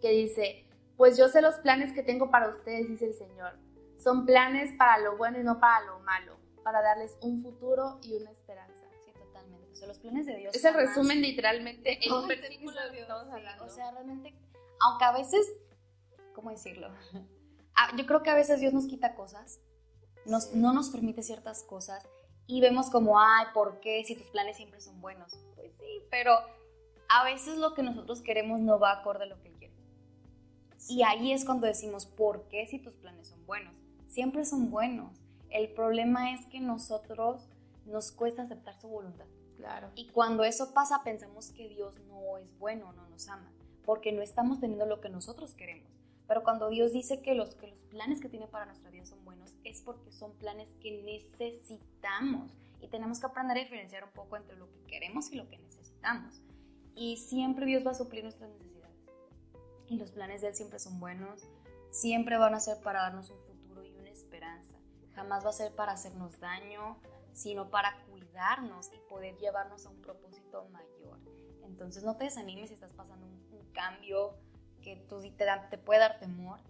[0.00, 0.66] que dice,
[0.96, 3.58] pues yo sé los planes que tengo para ustedes, dice el Señor.
[3.98, 8.14] Son planes para lo bueno y no para lo malo, para darles un futuro y
[8.14, 8.86] una esperanza.
[9.04, 9.70] Sí, totalmente.
[9.70, 10.54] O sea, los planes de Dios.
[10.54, 13.08] Es el resumen literalmente en un versículo de Dios.
[13.60, 14.34] O sea, realmente
[14.80, 15.46] aunque a veces,
[16.34, 16.88] ¿cómo decirlo?
[17.76, 19.58] Ah, yo creo que a veces Dios nos quita cosas,
[20.26, 22.06] nos, no nos permite ciertas cosas
[22.46, 25.32] y vemos como, ay, ¿por qué si tus planes siempre son buenos?
[25.54, 26.32] Pues sí, pero
[27.08, 29.74] a veces lo que nosotros queremos no va acorde a lo que Él quiere.
[30.90, 33.72] Y ahí es cuando decimos, ¿por qué si tus planes son buenos?
[34.08, 35.16] Siempre son buenos.
[35.48, 37.48] El problema es que nosotros
[37.86, 39.26] nos cuesta aceptar su voluntad.
[39.56, 39.90] Claro.
[39.94, 43.50] Y cuando eso pasa, pensamos que Dios no es bueno, no nos ama
[43.90, 45.90] porque no estamos teniendo lo que nosotros queremos.
[46.28, 49.24] Pero cuando Dios dice que los, que los planes que tiene para nuestra vida son
[49.24, 52.56] buenos, es porque son planes que necesitamos.
[52.80, 55.58] Y tenemos que aprender a diferenciar un poco entre lo que queremos y lo que
[55.58, 56.40] necesitamos.
[56.94, 58.94] Y siempre Dios va a suplir nuestras necesidades.
[59.88, 61.42] Y los planes de Él siempre son buenos,
[61.90, 64.76] siempre van a ser para darnos un futuro y una esperanza.
[65.16, 66.96] Jamás va a ser para hacernos daño,
[67.32, 71.18] sino para cuidarnos y poder llevarnos a un propósito mayor.
[71.64, 73.29] Entonces no te desanimes si estás pasando
[73.72, 74.34] cambio
[74.80, 76.60] que tú te, te puede dar temor,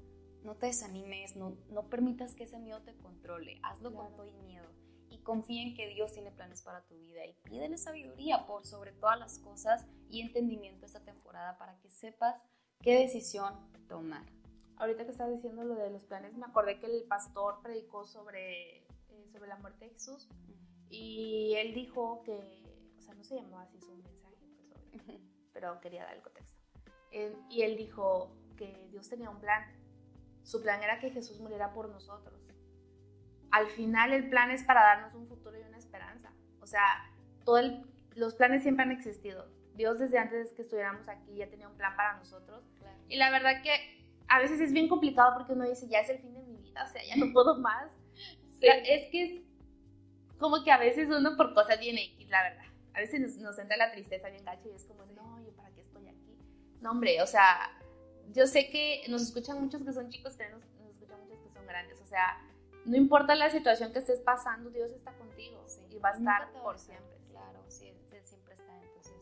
[0.43, 4.33] no te desanimes, no, no permitas que ese miedo te controle, hazlo con todo y
[4.33, 4.69] miedo.
[5.11, 8.93] Y confía en que Dios tiene planes para tu vida y pídele sabiduría por sobre
[8.93, 12.37] todas las cosas y entendimiento esta temporada para que sepas
[12.81, 13.55] qué decisión
[13.89, 14.25] tomar.
[14.77, 18.79] Ahorita que estás diciendo lo de los planes, me acordé que el pastor predicó sobre,
[18.79, 20.29] eh, sobre la muerte de Jesús
[20.89, 22.63] y él dijo que,
[22.97, 24.37] o sea, no se llamó así su mensaje,
[24.69, 25.21] pues,
[25.53, 26.60] pero quería dar el contexto
[27.13, 29.65] y él dijo que Dios tenía un plan.
[30.43, 32.41] Su plan era que Jesús muriera por nosotros.
[33.51, 36.33] Al final el plan es para darnos un futuro y una esperanza.
[36.61, 37.11] O sea,
[37.45, 37.61] todo
[38.15, 39.49] los planes siempre han existido.
[39.75, 42.63] Dios desde antes de que estuviéramos aquí ya tenía un plan para nosotros.
[43.09, 46.19] Y la verdad que a veces es bien complicado porque uno dice, ya es el
[46.19, 47.91] fin de mi vida, o sea, ya no puedo más.
[48.61, 49.43] es que es
[50.39, 52.65] como que a veces uno por cosas viene X, la verdad.
[52.95, 55.20] A veces nos, nos entra la tristeza bien gacho y es como, no,
[56.81, 57.79] no, hombre, o sea,
[58.33, 61.67] yo sé que nos escuchan muchos que son chicos, pero nos, escuchan muchos que son
[61.67, 62.01] grandes.
[62.01, 62.41] O sea,
[62.85, 66.79] no importa la situación que estés pasando, Dios está contigo y va a estar por
[66.79, 67.17] siempre.
[67.31, 68.73] Claro, sí, Él siempre está.
[68.83, 69.15] Entonces,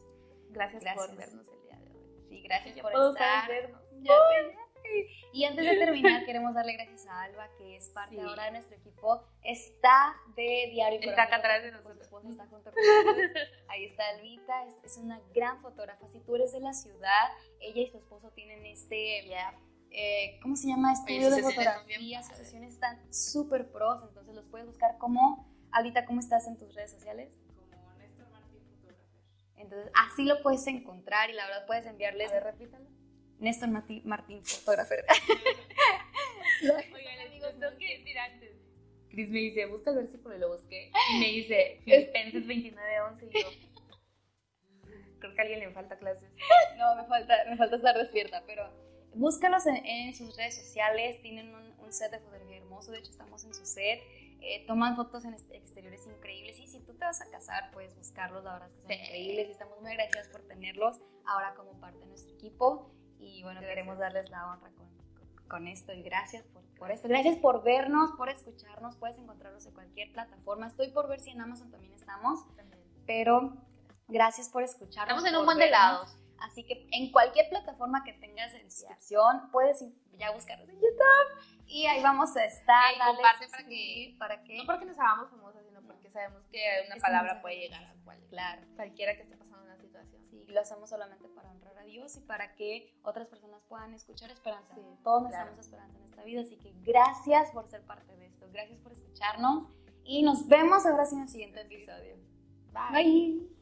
[0.51, 2.27] gracias, por vernos el día de hoy.
[2.29, 3.49] Sí, gracias por estar.
[3.49, 4.68] Vernos.
[5.33, 8.77] Y antes de terminar, queremos darle gracias a Alba, que es parte ahora de nuestro
[8.77, 9.23] equipo.
[9.43, 12.09] Está de Diario Está acá atrás de nosotros.
[12.29, 13.31] Está junto con nosotros.
[13.69, 16.09] Ahí está Albita, es, una gran fotógrafa.
[16.09, 17.29] Si tú eres de la ciudad,
[17.61, 19.29] ella y su esposo tienen este...
[19.91, 20.93] Eh, ¿Cómo se llama?
[20.93, 22.23] Estudio de fotografía.
[22.23, 25.47] Sus sesiones están súper pros, entonces los puedes buscar como...
[25.71, 27.31] Albita, ¿cómo estás en tus redes sociales?
[27.47, 29.05] Como Néstor Martín Fotógrafo.
[29.57, 32.33] Entonces, así lo puedes encontrar y la verdad puedes enviarles...
[32.33, 32.98] A repítalo
[33.41, 34.95] Néstor Martín, fotógrafo.
[36.63, 38.51] Oiga, les digo, tengo que decir antes.
[39.11, 40.91] Chris me dice, busca el versículo y lo busqué.
[41.15, 43.49] Y me dice, Filipenses 29.11 y yo...
[45.21, 46.31] Creo que a alguien le falta clases.
[46.77, 48.71] No, me falta, me falta estar despierta, pero
[49.15, 51.21] búscalos en, sus redes sociales.
[51.23, 52.93] Tienen un, set de fotografía hermoso.
[52.93, 54.01] De hecho, estamos en su set.
[54.41, 56.59] Eh, toman fotos en exteriores increíbles.
[56.61, 58.45] Y si tú te vas a casar, puedes buscarlos.
[58.45, 59.49] La verdad es que son increíbles.
[59.49, 62.95] Y estamos muy agradecidos por tenerlos ahora como parte de nuestro equipo.
[63.19, 64.89] Y bueno, queremos darles la honra con,
[65.49, 67.09] con esto y gracias por, por, esto.
[67.09, 68.97] Gracias por vernos, por escucharnos.
[68.97, 70.67] Puedes encontrarnos en cualquier plataforma.
[70.67, 72.45] Estoy por ver si en Amazon también estamos.
[73.07, 73.57] Pero
[74.07, 75.17] gracias por escucharnos.
[75.17, 76.17] Estamos en un buen de lados.
[76.41, 81.87] Así que en cualquier plataforma que tengas en descripción, puedes ya buscarnos en YouTube y
[81.87, 82.95] ahí vamos a estar.
[82.95, 84.57] Y comparte para que, para que...
[84.57, 88.29] No porque nos hagamos famosos, sino porque sabemos que una palabra puede llegar a cualquiera,
[88.29, 88.63] Claro.
[88.77, 90.23] cualquiera que esté pasando una situación.
[90.31, 91.38] Sí, lo hacemos solamente para
[91.89, 94.75] Dios y para que otras personas puedan escuchar esperanza.
[94.75, 95.51] Sí, Todos claro.
[95.51, 98.93] necesitamos esperanza en esta vida, así que gracias por ser parte de esto, gracias por
[98.93, 99.65] escucharnos
[100.05, 102.17] y nos vemos ahora sí en el siguiente episodio.
[102.73, 103.05] Bye.
[103.05, 103.58] Bye.